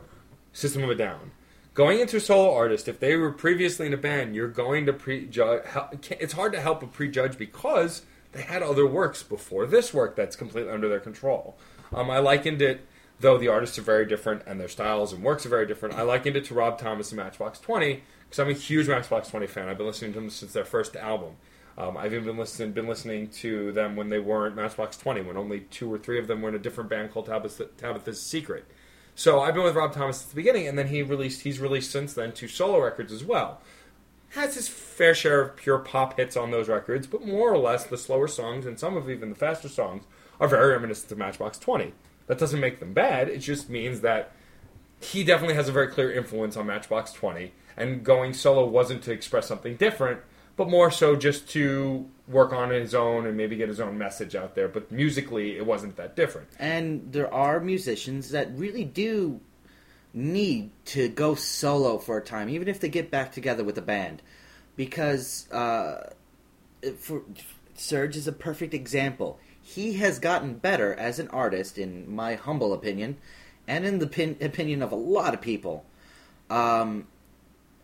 [0.52, 1.32] System of a Down.
[1.72, 4.92] Going into a solo artist, if they were previously in a band, you're going to
[4.92, 5.62] prejudge.
[6.10, 10.36] It's hard to help but prejudge because they had other works before this work that's
[10.36, 11.56] completely under their control.
[11.92, 12.86] Um, I likened it,
[13.18, 15.96] though the artists are very different and their styles and works are very different.
[15.96, 19.46] I likened it to Rob Thomas and Matchbox Twenty because I'm a huge Matchbox Twenty
[19.46, 19.68] fan.
[19.68, 21.36] I've been listening to them since their first album.
[21.76, 25.36] Um, I've even been listening, been listening to them when they weren't Matchbox Twenty, when
[25.36, 28.64] only two or three of them were in a different band called Tabitha, Tabitha's Secret.
[29.14, 31.42] So I've been with Rob Thomas at the beginning, and then he released.
[31.42, 33.60] He's released since then two solo records as well.
[34.30, 37.84] Has his fair share of pure pop hits on those records, but more or less
[37.84, 40.04] the slower songs and some of even the faster songs
[40.38, 41.94] are very reminiscent of Matchbox Twenty.
[42.26, 43.28] That doesn't make them bad.
[43.28, 44.32] It just means that
[45.00, 49.12] he definitely has a very clear influence on Matchbox Twenty, and going solo wasn't to
[49.12, 50.20] express something different,
[50.56, 54.36] but more so just to work on his own and maybe get his own message
[54.36, 54.68] out there.
[54.68, 56.48] But musically, it wasn't that different.
[56.58, 59.40] And there are musicians that really do
[60.12, 63.82] need to go solo for a time, even if they get back together with a
[63.82, 64.22] band,
[64.76, 66.10] because uh,
[66.98, 67.22] for
[67.76, 69.38] Serj is a perfect example.
[69.62, 73.18] He has gotten better as an artist, in my humble opinion,
[73.68, 75.84] and in the pin- opinion of a lot of people.
[76.48, 77.06] Um,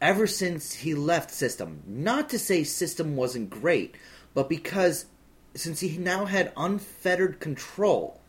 [0.01, 3.95] ever since he left System, not to say System wasn't great,
[4.35, 5.07] but because
[5.55, 8.21] since he now had unfettered control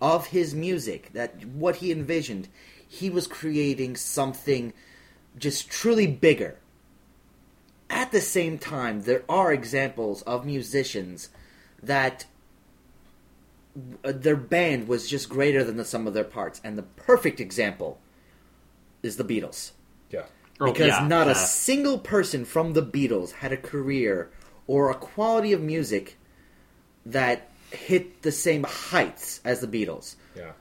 [0.00, 2.48] of his music, that what he envisioned,
[2.88, 4.72] he was creating something
[5.36, 6.56] just truly bigger.
[7.90, 11.28] At the same time, there are examples of musicians
[11.82, 12.26] that
[14.04, 17.40] uh, their band was just greater than the sum of their parts, and the perfect
[17.40, 18.00] example
[19.02, 19.72] is the Beatles
[20.10, 20.24] Yeah.
[20.60, 21.32] Oh, because yeah, not yeah.
[21.32, 24.30] a single person from the Beatles had a career
[24.66, 26.16] or a quality of music
[27.06, 30.16] that hit the same heights as the Beatles.
[30.36, 30.52] Yeah.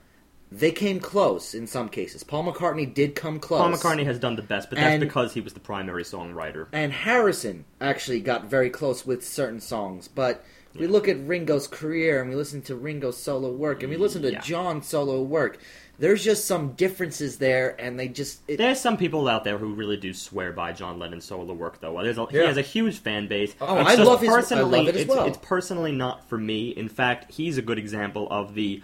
[0.51, 2.23] They came close in some cases.
[2.23, 3.59] Paul McCartney did come close.
[3.59, 6.67] Paul McCartney has done the best, but that's And- because he was the primary songwriter.
[6.71, 10.43] and Harrison actually got very close with certain songs, but
[10.73, 14.21] we look at Ringo's career and we listen to Ringo's solo work and we listen
[14.21, 14.39] to Yeah.
[14.41, 15.57] John's solo work.
[15.99, 19.73] There's just some differences there, and they just it, There's some people out there who
[19.73, 21.99] really do swear by John Lennon's solo work, though.
[22.03, 23.55] There's a, He has a huge fan base.
[23.59, 25.25] Oh, It's I love his- I personally, love it as it's, well.
[25.25, 26.69] it's personally not for me.
[26.69, 28.83] In fact, he's a good example of the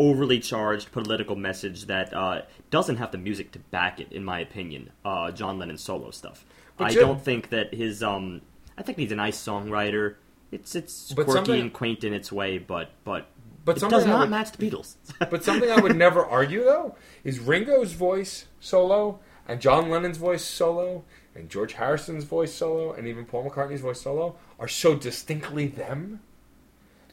[0.00, 4.40] overly charged political message that uh, doesn't have the music to back it, in my
[4.40, 4.90] opinion.
[5.04, 6.44] Uh, John Lennon's solo stuff.
[6.76, 8.02] But I Jim- don't think that his.
[8.02, 8.40] Um,
[8.78, 10.14] I think he's a nice songwriter.
[10.50, 13.28] It's it's quirky and quaint in its way, but but
[13.64, 14.96] But it does not would- match the Beatles.
[15.30, 20.42] But something I would never argue though is Ringo's voice solo and John Lennon's voice
[20.44, 25.66] solo and George Harrison's voice solo and even Paul McCartney's voice solo are so distinctly
[25.68, 26.20] them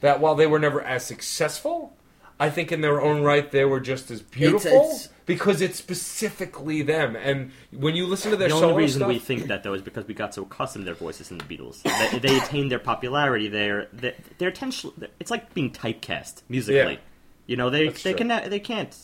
[0.00, 1.92] that while they were never as successful,
[2.40, 6.80] I think in their own right they were just as beautiful it's- because it's specifically
[6.82, 7.14] them.
[7.16, 9.74] And when you listen to their the solo only reason stuff, we think that though
[9.74, 11.82] is because we got so accustomed to their voices in the Beatles.
[12.12, 13.48] they, they attained their popularity.
[13.48, 14.92] Their their, their attention.
[15.20, 16.94] It's like being typecast musically.
[16.94, 16.98] Yeah.
[17.46, 18.26] You know they That's they true.
[18.28, 18.96] can they can't.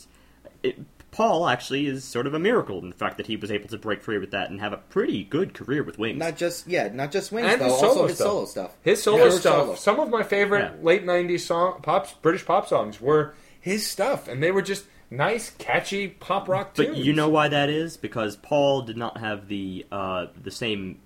[0.63, 0.79] It,
[1.15, 3.79] Paul actually is sort of a miracle in the fact that he was able to
[3.79, 6.19] break free with that and have a pretty good career with Wings.
[6.19, 8.27] not just yeah, not just Wings And though, his also his stuff.
[8.27, 8.77] solo stuff.
[8.83, 9.43] His solo Pure stuff.
[9.65, 9.75] solo.
[9.77, 10.83] Some of my favorite Yeah.
[10.85, 15.51] late '90s song, pop, British pop songs were his stuff, and they were just nice,
[15.59, 16.89] catchy pop rock tunes.
[16.89, 17.97] But you know why that is?
[17.97, 20.99] Because Paul did not have the uh, the same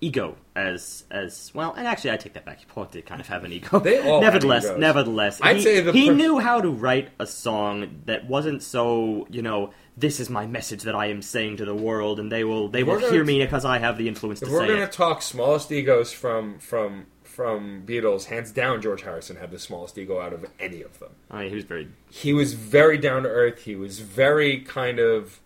[0.00, 1.74] ego as as well.
[1.74, 2.66] And actually, I take that back.
[2.68, 3.78] Paul did kind of have an ego.
[3.78, 7.26] They all nevertheless, nevertheless, I'd he, say the he per- knew how to write a
[7.26, 9.72] song that wasn't so you know.
[9.98, 12.82] This is my message that I am saying to the world, and they will they
[12.82, 15.22] will hear me because I have the influence If to we're say going to talk
[15.22, 20.32] smallest egos from from from Beatles, hands down, George Harrison had the smallest ego out
[20.32, 21.10] of any of them.
[21.30, 23.62] I mean, he was very He was very down to earth.
[23.64, 25.40] He was very kind of,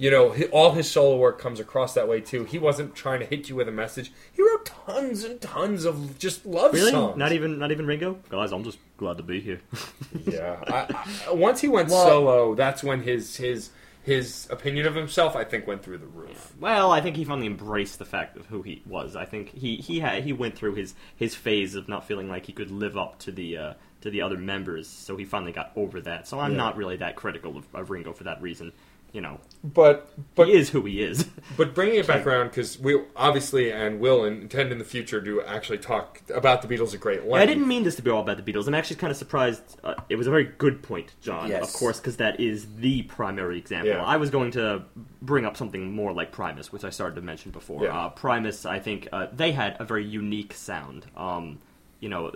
[0.00, 2.44] you know, all his solo work comes across that way too.
[2.44, 4.10] He wasn't trying to hit you with a message.
[4.32, 7.18] He wrote tons and tons of just love really songs.
[7.18, 8.18] not even not even Ringo.
[8.30, 9.60] Guys, I'm just glad to be here.
[10.26, 10.56] yeah.
[10.66, 13.70] I, I, once he went Well- solo, that's when his his
[14.02, 16.54] his opinion of himself, I think, went through the roof.
[16.58, 19.14] Well, I think he finally embraced the fact of who he was.
[19.14, 22.46] I think he he had, he went through his his phase of not feeling like
[22.46, 25.72] he could live up to the uh, to the other members, so he finally got
[25.76, 26.26] over that.
[26.26, 26.56] So I'm Yeah.
[26.56, 28.72] not really that critical of, of Ringo for that reason.
[29.12, 31.26] You know, But but he is who he is.
[31.56, 35.42] But bringing it back around because we obviously and will intend in the future to
[35.42, 37.42] actually talk about the Beatles at great length.
[37.42, 38.66] I didn't mean this to be all about the Beatles.
[38.68, 39.62] I'm actually kind of surprised.
[39.82, 41.48] Uh, it was a very good point, John.
[41.48, 41.68] Yes.
[41.68, 43.90] Of course, because that is the primary example.
[43.90, 44.04] Yeah.
[44.04, 44.84] I was going to
[45.20, 47.82] bring up something more like Primus, which I started to mention before.
[47.84, 47.98] Yeah.
[47.98, 51.06] Uh, Primus, I think uh, they had a very unique sound.
[51.16, 51.58] Um,
[51.98, 52.32] you know,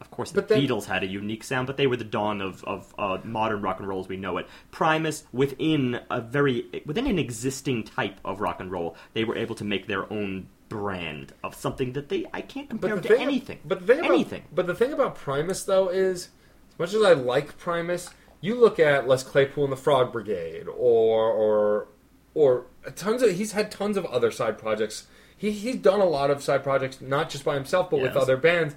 [0.00, 2.64] of course, the then- Beatles had a unique sound, but they were the dawn of,
[2.64, 4.46] of uh, modern rock and roll as we know it.
[4.70, 9.54] Primus, within a very within an existing type of rock and roll, they were able
[9.56, 13.58] to make their own brand of something that they I can't compare to thing, anything.
[13.64, 14.42] But the thing about, anything.
[14.52, 16.28] But the thing about Primus though is,
[16.72, 20.66] as much as I like Primus, you look at Les Claypool and the Frog Brigade,
[20.66, 21.88] or or
[22.32, 25.06] or tons of he's had tons of other side projects.
[25.36, 28.36] He he's done a lot of side projects, not just by himself, but with other
[28.38, 28.76] bands.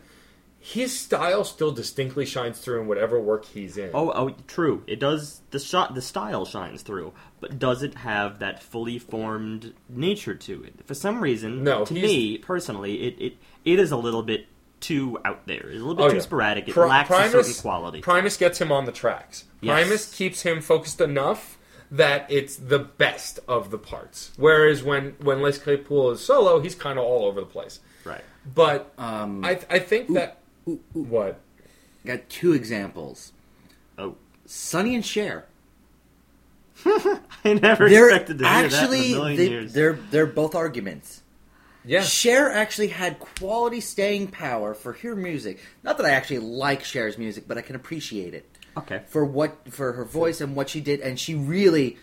[0.66, 3.90] His style still distinctly shines through in whatever work he's in.
[3.94, 4.82] Oh, oh, true.
[4.88, 5.42] It does.
[5.52, 7.12] The shot, the style shines through,
[7.42, 10.76] but does it have that fully formed nature to it?
[10.86, 14.48] For some reason, No, To me personally, it, it it is a little bit
[14.80, 15.68] too out there.
[15.68, 16.22] It's a little bit Oh, too yeah.
[16.22, 16.70] sporadic.
[16.70, 18.00] It Pri- lacks a certain quality.
[18.00, 19.44] Primus gets him on the tracks.
[19.60, 19.74] Yes.
[19.82, 21.58] Primus keeps him focused enough
[21.92, 24.32] that it's the best of the parts.
[24.38, 27.82] Whereas when when Les Claypool is solo, he's kind of all over the place.
[28.06, 28.24] right.
[28.46, 30.38] But Um, I I think that
[30.94, 31.40] what
[32.06, 33.32] got two examples.
[33.98, 35.46] Oh, Sonny and Cher.
[36.86, 39.74] I never They're expected to hear that actually a they, years.
[39.74, 41.22] they're they're both arguments.
[41.86, 45.60] yeah Cher actually had quality staying power for her music.
[45.84, 49.02] Not that I actually like Cher's music, but I can appreciate it Okay.
[49.08, 51.98] for what for her voice and what she did, and she really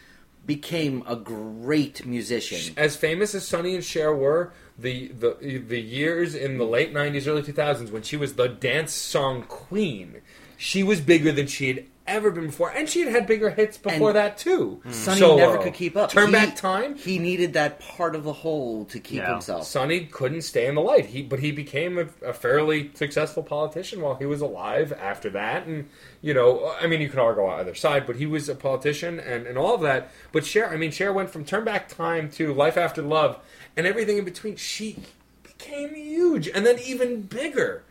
[0.47, 2.73] became a great musician.
[2.77, 7.27] as famous as Sonny and Cher were, the the the years in the late '90s,
[7.27, 10.21] early 2000s when she was the dance song queen,
[10.57, 13.77] she was bigger than she had ever been before, and she had had bigger hits
[13.79, 14.81] before And that too.
[14.91, 15.37] Sonny Solo.
[15.37, 16.11] never could keep up.
[16.11, 16.97] Turn He- back time.
[16.97, 19.33] He needed that part of the whole to keep Yeah.
[19.33, 19.67] himself.
[19.67, 21.07] Sonny couldn't stay in the light.
[21.07, 24.93] He but he became a, a fairly successful politician while he was alive.
[25.01, 25.89] After that, and
[26.21, 29.21] you know, I mean, you could argue on either side, but he was a politician
[29.21, 30.11] and, and all of that.
[30.33, 33.39] But Cher, I mean, Cher went from Turn Back Time to Life After Love
[33.77, 34.57] and everything in between.
[34.57, 34.97] She
[35.45, 37.85] became huge, and then even bigger.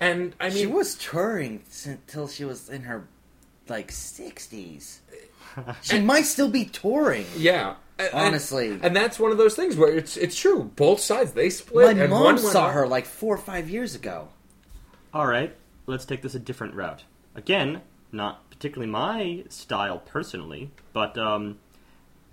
[0.00, 3.06] And I mean, she was touring until she was in her
[3.68, 5.00] like sixties.
[5.82, 7.26] She might still be touring.
[7.36, 7.76] yeah.
[7.96, 8.76] And- Honestly.
[8.82, 10.64] and, that's one of those things where it's it's true.
[10.74, 11.96] Both sides they split.
[11.96, 14.28] My and mom one saw her like four or five years ago.
[15.12, 15.54] All right.
[15.86, 17.04] Let's take this a different route.
[17.36, 21.58] Again, not particularly my style personally, but um,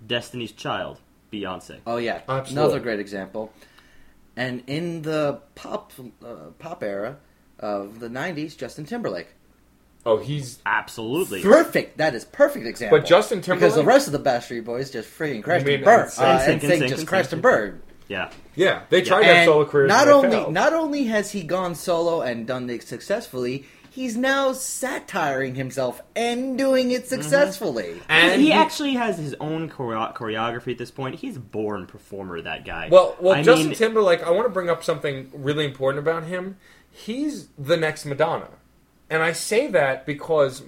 [0.04, 0.98] Destiny's Child,
[1.32, 1.78] Beyonce.
[1.86, 2.52] Oh yeah, Absolutely.
[2.60, 3.52] another great example.
[4.36, 5.92] And in the pop
[6.24, 7.18] uh, pop era
[7.60, 9.28] of the '90s, Justin Timberlake.
[10.04, 11.42] Oh, he's Absolutely.
[11.42, 11.98] Perfect.
[11.98, 12.98] That is perfect example.
[12.98, 15.84] But Justin Timberlake, because the rest of the Backstreet Boys just freaking crashed mean and
[15.84, 16.10] burned.
[16.10, 17.42] NSYNC, Uh, NSYNC, NSYNC just crashed and NSYNC.
[17.42, 17.82] burned.
[18.08, 18.30] Yeah.
[18.56, 18.82] yeah.
[18.90, 19.88] They tried to have solo careers.
[19.88, 20.52] not and only failed.
[20.52, 26.58] not only has he gone solo and done it successfully, he's now satiring himself and
[26.58, 28.02] doing it successfully.
[28.08, 31.14] and he, he- actually has his own choreo- choreography at this point.
[31.14, 32.88] He's a born performer, that guy.
[32.90, 34.22] Well, well, I Justin mean, Timberlake.
[34.24, 36.56] I want to bring up something really important about him.
[36.90, 38.48] He's the next Madonna,
[39.12, 40.62] and I say that because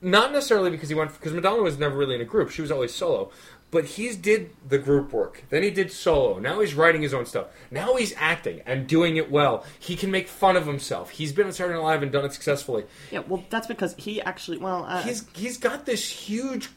[0.00, 2.70] not necessarily because he went because Madonna was never really in a group; she was
[2.70, 3.30] always solo.
[3.70, 5.44] But he's did the group work.
[5.50, 6.40] Then he did solo.
[6.40, 7.48] Now he's writing his own stuff.
[7.70, 9.64] Now he's acting and doing it well.
[9.78, 11.10] He can make fun of himself.
[11.10, 12.84] He's been on Saturday Night Live and done it successfully.
[13.12, 16.68] yeah, well, that's because he actually, well, uh, He's he's got this huge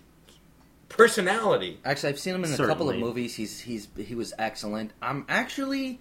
[0.89, 1.79] personality.
[1.83, 3.33] Actually, I've seen him in a couple of movies.
[3.35, 4.91] He's he's he was excellent.
[5.01, 5.99] I'm actually,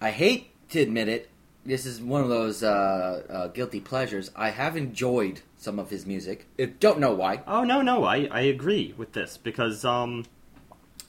[0.00, 1.30] I hate to admit it.
[1.64, 4.30] This is one of those uh, uh, guilty pleasures.
[4.34, 6.48] I have enjoyed some of his music.
[6.58, 7.42] It- Don't know why.
[7.46, 10.24] oh no, no, I, I agree with this because um,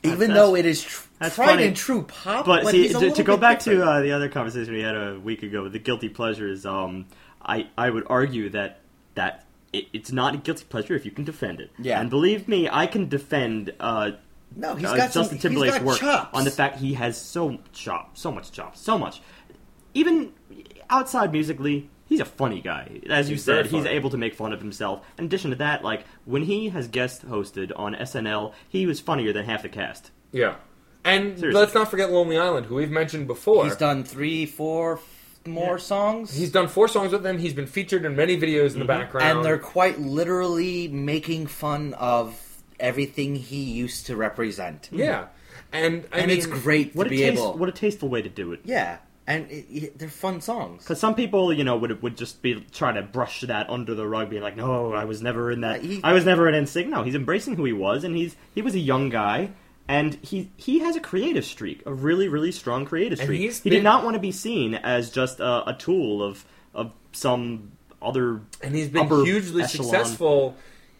[0.03, 1.65] Even That's- though it is tr- tried funny.
[1.67, 4.73] and true pop, But but see, to, to go back to uh, the other conversation
[4.73, 6.65] we had a week ago, the guilty pleasures.
[6.65, 7.05] Um,
[7.41, 8.79] I I would argue that
[9.15, 11.71] that it, it's not a guilty pleasure if you can defend it.
[11.79, 11.99] Yeah.
[11.99, 13.73] and believe me, I can defend.
[13.79, 14.11] Uh,
[14.55, 16.37] no, he's uh, got Justin some, Timberlake's he's got work chops.
[16.37, 19.19] on the fact he has so chop, so much chop, so much.
[19.93, 20.33] Even
[20.89, 23.01] outside musically, he's a funny guy.
[23.09, 25.05] As you He's very said, he's able to make fun of himself.
[25.17, 29.33] In addition to that, like when he has guest hosted on SNL, he was funnier
[29.33, 30.11] than half the cast.
[30.31, 30.55] Yeah,
[31.05, 31.51] and Seriously.
[31.61, 33.65] let's not forget Lonely Island, who we've mentioned before.
[33.65, 36.33] He's done three, four f- more songs.
[36.33, 37.37] He's done four songs with them.
[37.37, 38.79] He's been featured in many videos in Mm-hmm.
[38.79, 39.37] the background.
[39.37, 42.39] and they're quite literally making fun of
[42.79, 44.89] everything he used to represent.
[44.91, 45.27] yeah,
[45.71, 47.57] and I and mean, it's great to What a be taste, able.
[47.57, 48.61] what a tasteful way to do it.
[48.63, 50.83] yeah, and it, it, they're fun songs.
[50.83, 54.07] Because some people, you know, would would just be trying to brush that under the
[54.07, 55.79] rug, being like, "No, I was never in that.
[55.79, 58.35] Uh, he- I was never in NSYNC." No, he's embracing who he was, and he's
[58.53, 59.51] he was a young guy,
[59.87, 63.39] and he he has a creative streak, a really really strong creative streak.
[63.39, 66.91] he been- did not want to be seen as just a, a tool of of
[67.13, 67.71] some
[68.01, 68.41] other.
[68.61, 69.89] and he's been hugely echelon.
[69.89, 70.55] successful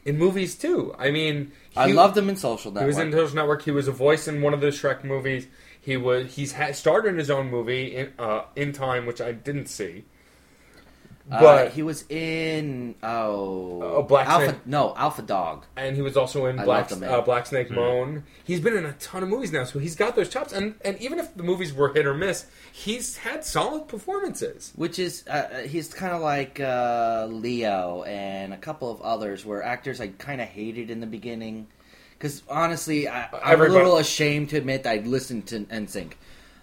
[0.05, 0.93] in movies too.
[0.97, 2.83] I mean, I he- loved him in Social Network.
[2.83, 3.61] He was in Social Network.
[3.63, 5.47] He was a voice in one of the Shrek movies.
[5.83, 9.31] He was he's ha- starred in his own movie in uh, in time, which I
[9.33, 10.05] didn't see.
[11.31, 14.67] Uh, But he was in oh, Oh, Black Alpha Snake.
[14.67, 15.65] no Alpha Dog.
[15.77, 17.11] and he was also in I Black loved him, man.
[17.13, 17.75] uh, Black Snake Hmm.
[17.75, 18.23] Moan.
[18.43, 20.51] He's been in a ton of movies now, so he's got those chops.
[20.51, 24.73] And and even if the movies were hit or miss, he's had solid performances.
[24.75, 29.45] Which is uh, uh, he's kind of like uh, Leo and a couple of others
[29.45, 31.67] where actors I kind of hated in the beginning.
[32.23, 36.13] Because honestly, I, I'm Everybody- a little ashamed to admit that I listened to NSYNC,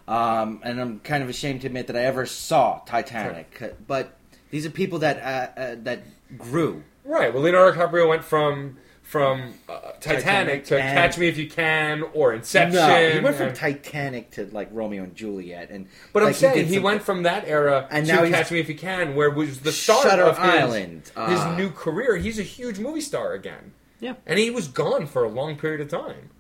[0.09, 3.77] um, and I'm kind of ashamed to admit that I ever saw Titanic.
[3.87, 4.17] But
[4.51, 6.01] these are people that uh, uh, that
[6.39, 6.83] grew.
[7.05, 7.35] Right.
[7.35, 11.47] Well, Leonardo DiCaprio went from from uh, Titanic, Titanic to and- Catch Me If You
[11.51, 12.77] Can or Inception.
[12.77, 16.67] No, he went from Titanic to like Romeo and Juliet, and But I'm saying did
[16.69, 19.15] he some- went from that era And to now he's- Catch Me If You Can,
[19.15, 22.17] where was the start Shutter of his, Island, his uh, new career.
[22.17, 24.15] He's a huge movie star again, Yeah.
[24.27, 26.31] and he was gone for a long period of time.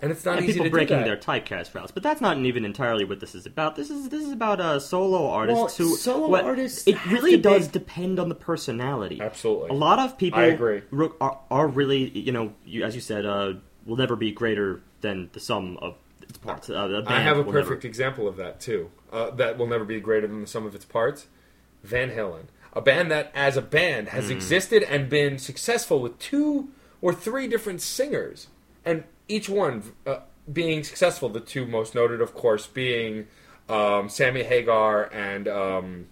[0.00, 1.24] And it's not And easy people to breaking do their that.
[1.24, 3.74] typecast routes, but that's not even entirely what this is about.
[3.74, 7.12] This is this is about uh, solo artists Well, who solo what- artists It have
[7.12, 9.20] really to does be- depend on the personality.
[9.20, 9.70] Absolutely.
[9.70, 10.82] a lot of people I agree.
[11.20, 13.54] Are, are really you know you, as you said uh,
[13.86, 16.70] will never be greater than the sum of its parts.
[16.70, 18.90] Uh, a I band have a will never- perfect example of that too.
[19.12, 21.26] Uh, that will never be greater than the sum of its parts.
[21.82, 26.68] Van Halen, a band that, as a band, has existed and been successful with two
[27.00, 28.48] or three different singers,
[28.84, 30.20] and each one uh,
[30.52, 31.28] being successful.
[31.28, 33.26] The two most noted, of course, being
[33.68, 36.06] um, Sammy Hagar and um,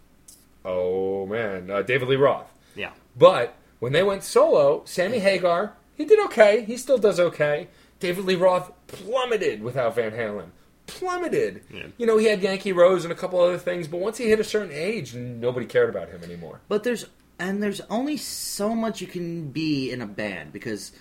[0.64, 2.52] oh man, uh, David Lee Roth.
[2.74, 2.90] yeah.
[3.18, 6.64] But when they went solo, Sammy Hagar, he did okay.
[6.64, 7.68] He still does okay.
[7.98, 10.48] David Lee Roth plummeted without Van Halen.
[10.86, 11.64] Plummeted.
[11.72, 11.86] Yeah.
[11.96, 14.38] You know, he had Yankee Rose and a couple other things, but once he hit
[14.38, 16.60] a certain age, nobody cared about him anymore.
[16.68, 17.06] But there's
[17.38, 20.92] and there's only so much you can be in a band because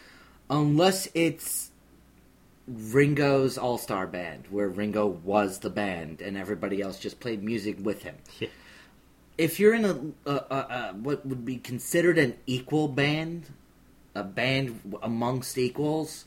[0.50, 1.72] unless it's
[2.68, 7.78] Ringo's All Star Band, where Ringo was the band and everybody else just played music
[7.80, 8.16] with him.
[8.40, 8.50] Yeah.
[9.38, 13.48] If you're in a, a, a, a what would be considered an equal band,
[14.16, 16.26] a band amongst equals,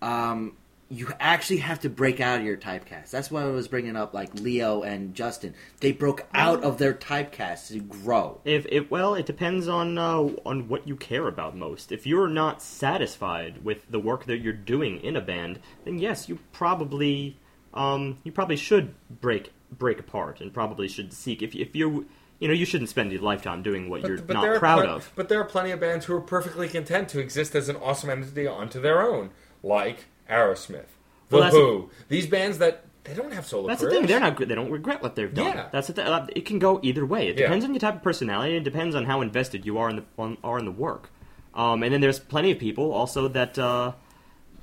[0.00, 0.56] um,
[0.92, 3.10] you actually have to break out of your typecast.
[3.10, 5.54] That's why I was bringing up like Leo and Justin.
[5.78, 8.40] They broke out of their typecast to grow.
[8.44, 11.92] If it well, it depends on uh, on what you care about most.
[11.92, 16.28] If you're not satisfied with the work that you're doing in a band, then yes,
[16.28, 17.38] you probably
[17.72, 22.08] um, you probably should break break apart and probably should seek if if you
[22.40, 25.12] you know you shouldn't spend your lifetime doing what you're there not proud plen- of.
[25.14, 28.10] But there are plenty of bands who are perfectly content to exist as an awesome
[28.10, 29.30] entity onto their own,
[29.62, 30.86] like Aerosmith,
[31.28, 31.90] The Well, Who.
[32.08, 34.06] These bands that they don't have solo That's the thing.
[34.06, 34.36] They're not.
[34.36, 35.46] Good they don't regret what they've done.
[35.46, 35.68] Yeah.
[35.72, 37.28] That's the th- uh, It can go either way.
[37.28, 37.46] It Yeah.
[37.46, 38.56] depends on your type of personality.
[38.56, 41.10] and It depends on how invested you are in the on, are in the work.
[41.54, 43.92] Um, and then there's plenty of people also that uh,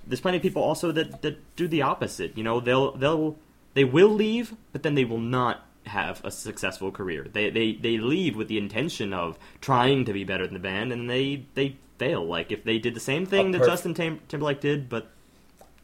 [0.06, 2.38] there's plenty of people also that, that do the opposite.
[2.38, 3.38] You know, they'll they'll
[3.74, 7.28] they will leave, but then they will not have a successful career.
[7.32, 10.92] They they they leave with the intention of trying to be better than the band,
[10.94, 12.24] and they they fail.
[12.26, 15.12] Like if they did the same thing that perf- Justin Tim- Timberlake did, but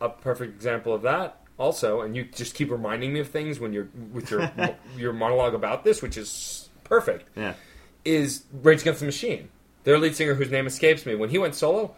[0.04, 3.72] a perfect example of that also and you just keep reminding me of things when
[3.74, 4.52] you're with your
[4.98, 7.54] your monologue about this which is perfect yeah.
[8.04, 9.50] is Rage Against the Machine
[9.84, 11.96] their lead singer whose name escapes me when he went solo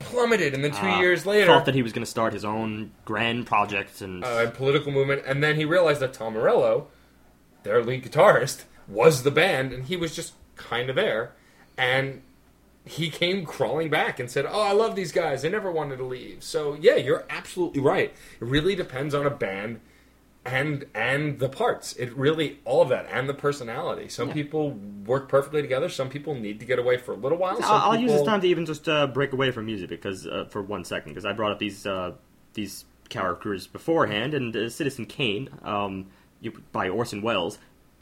[0.00, 2.44] plummeted and then two Uh, years later thought that he was going to start his
[2.44, 6.88] own grand project and uh, and political movement and then he realized that Tom Morello
[7.64, 11.32] their lead guitarist was the band and he was just kind of there
[11.76, 12.22] and
[12.88, 15.44] he came crawling back and said, "Oh, I love these guys.
[15.44, 18.12] I never wanted to leave." So yeah, you're absolutely right.
[18.40, 19.80] It really depends on a band
[20.44, 21.94] and and the parts.
[21.94, 24.08] It really all of that and the personality.
[24.08, 24.70] Some people
[25.06, 25.88] work perfectly together.
[25.88, 27.56] Some people need to get away for a little while.
[27.56, 30.26] Some I'll, I'll use this time to even just uh, break away from music because
[30.26, 32.12] uh, for one second because I brought up these uh,
[32.54, 36.06] these characters beforehand and uh, Citizen Kane um,
[36.40, 37.58] you, by Orson Welles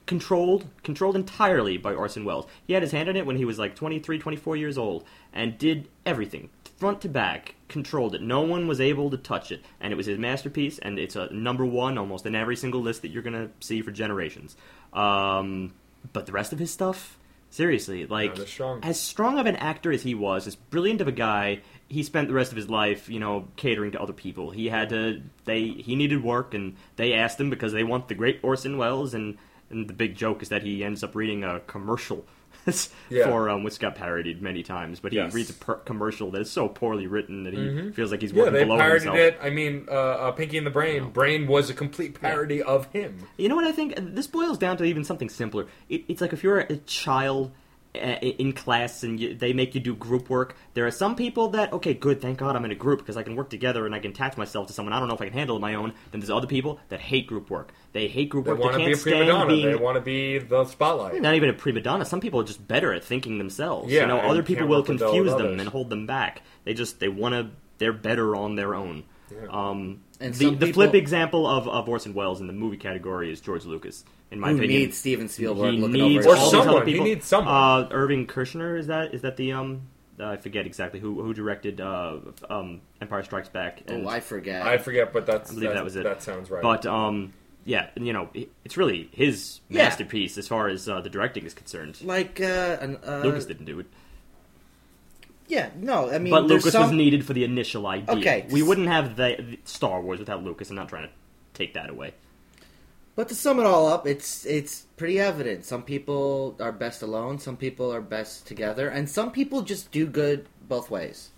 [0.07, 2.47] controlled controlled entirely by Orson Welles.
[2.67, 5.59] He had his hand in it when he was like 23, 24 years old and
[5.59, 6.49] did everything
[6.79, 8.23] front to back, controlled it.
[8.23, 10.79] No one was able to touch it, and it was his masterpiece.
[10.79, 13.91] And it's a number one almost in every single list that you're gonna see for
[13.91, 14.57] generations.
[14.93, 15.75] Um,
[16.13, 18.81] but the rest of his stuff Seriously, like they're strong.
[18.83, 22.29] as strong of an actor as he was, as brilliant of a guy, he spent
[22.29, 24.51] the rest of his life, you know, catering to other people.
[24.51, 28.15] He had to they he needed work and they asked him because they want the
[28.15, 29.39] great Orson Welles and
[29.71, 32.25] and the big joke is that he ends up reading a commercial
[33.11, 33.27] Yeah.
[33.29, 35.33] for um, which got parodied many times, but he Yes.
[35.35, 38.39] reads a per- commercial that is so poorly written that he feels like he's Yeah,
[38.39, 39.19] working they below parodied himself.
[39.19, 39.39] it.
[39.41, 41.11] I mean, uh, uh, Pinky and the Brain.
[41.11, 43.19] Brain was a complete parody of him.
[43.37, 43.95] You know what I think?
[43.97, 45.67] This boils down to even something simpler.
[45.89, 47.53] It, it's like if you're a child
[47.97, 50.57] in class and you, they make you do group work.
[50.75, 53.23] There are some people that, okay, good, thank God I'm in a group because I
[53.23, 54.93] can work together and I can attach myself to someone.
[54.93, 55.93] I don't know if I can handle it on my own.
[56.11, 57.73] Then there's other people that hate group work.
[57.93, 58.59] They hate group work.
[58.59, 58.73] They work.
[58.73, 59.47] want to be a prima donna.
[59.47, 61.21] being They want to be the spotlight.
[61.21, 62.05] not even a prima donna.
[62.05, 63.91] Some people are just better at thinking themselves.
[63.91, 65.61] Yeah, you know, other people will work with all confuse them others.
[65.61, 66.43] and hold them back.
[66.65, 67.51] They just they want to.
[67.79, 69.05] They're better on their own.
[69.31, 69.49] Yeah.
[69.51, 73.31] Um, And the some the flip example of, of Orson Welles in the movie category
[73.31, 74.05] is George Lucas.
[74.31, 76.53] In my Who opinion, needs Steven Spielberg he looking needs over Or all his these
[76.53, 76.65] shoulder?
[76.69, 76.83] someone.
[76.83, 77.55] other He needs someone.
[77.55, 79.83] Uh, Irvin Kershner is that is that the um
[80.19, 82.17] uh, I forget exactly who who directed uh,
[82.49, 83.83] um, Empire Strikes Back.
[83.87, 84.63] And, Oh, I forget.
[84.63, 86.05] I forget, but that's I believe that, that was it.
[86.05, 86.63] That sounds right.
[86.63, 87.33] But um
[87.67, 88.31] yeah, you know
[88.65, 89.83] it's really his Yeah.
[89.85, 91.99] masterpiece as far as uh, the directing is concerned.
[92.03, 93.87] like uh, an, uh, Lucas didn't do it,
[95.49, 96.83] Yeah, no, I mean, but Lucas some...
[96.83, 98.17] was needed for the initial idea.
[98.17, 98.47] Okay.
[98.51, 100.71] we wouldn't have the, the Star Wars without Lucas.
[100.71, 101.15] I'm not trying to
[101.55, 102.15] take that away.
[103.15, 105.65] But to sum it all up, it's it's pretty evident.
[105.65, 110.07] Some people are best alone, some people are best together, and some people just do
[110.07, 111.31] good both ways.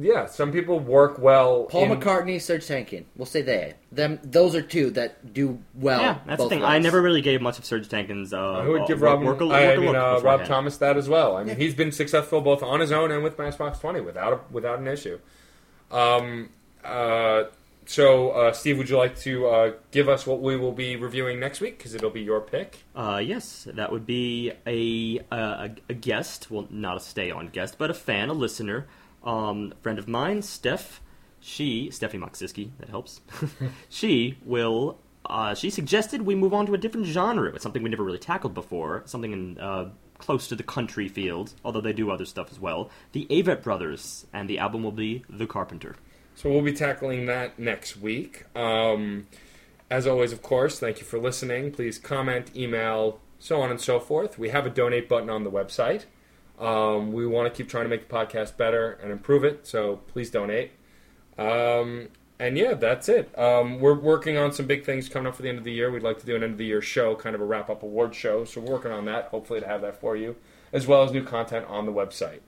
[0.00, 1.64] Yeah, some people work well.
[1.64, 3.04] Paul in- McCartney, Serj Tankian.
[3.16, 3.74] We'll say they.
[3.90, 4.20] Them.
[4.22, 6.00] Those are two that do well.
[6.00, 6.60] yeah, that's the thing.
[6.60, 6.68] ways.
[6.68, 8.32] I never really gave much of Serj Tankian's.
[8.32, 10.20] Uh, I would give uh, Rob, work, work, a- I work a mean, look uh,
[10.22, 10.44] Rob.
[10.44, 11.36] Thomas that as well.
[11.36, 11.54] I mean, Yeah.
[11.54, 14.86] he's been successful both on his own and with Matchbox Twenty without a, without an
[14.86, 15.18] issue.
[15.90, 16.50] Um,
[16.84, 17.44] uh,
[17.86, 21.40] so, uh, Steve, would you like to uh, give us what we will be reviewing
[21.40, 21.78] next week?
[21.78, 22.84] Because it'll be your pick.
[22.94, 26.50] Uh, yes, that would be a, a a guest.
[26.50, 28.86] Well, not a stay-on guest, but a fan, a listener,
[29.24, 31.00] um, a friend of mine, Steph.
[31.40, 33.20] She, Stephanie Moksiski, that helps.
[33.88, 34.98] she will.
[35.24, 37.52] Uh, she suggested we move on to a different genre.
[37.54, 39.02] It's something we never really tackled before.
[39.06, 42.90] Something in uh, close to the country field, although they do other stuff as well.
[43.12, 45.96] The Avett Brothers, and the album will be The Carpenter.
[46.34, 48.44] So we'll be tackling that next week.
[48.54, 49.26] Um,
[49.90, 51.72] as always, of course, thank you for listening.
[51.72, 54.38] Please comment, email, so on and so forth.
[54.38, 56.04] We have a donate button on the website.
[56.58, 59.96] Um, we want to keep trying to make the podcast better and improve it, so
[60.08, 60.72] please donate.
[61.38, 62.08] Um,
[62.40, 63.36] and yeah, that's it.
[63.38, 65.90] Um, we're working on some big things coming up for the end of the year.
[65.90, 67.82] We'd like to do an end of the year show, kind of a wrap up
[67.82, 68.44] award show.
[68.44, 70.36] So we're working on that, hopefully to have that for you,
[70.72, 72.40] as well as new content on the website.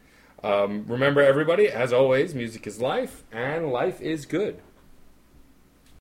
[0.42, 4.60] Um, remember, everybody, as always, music is life, and life is good.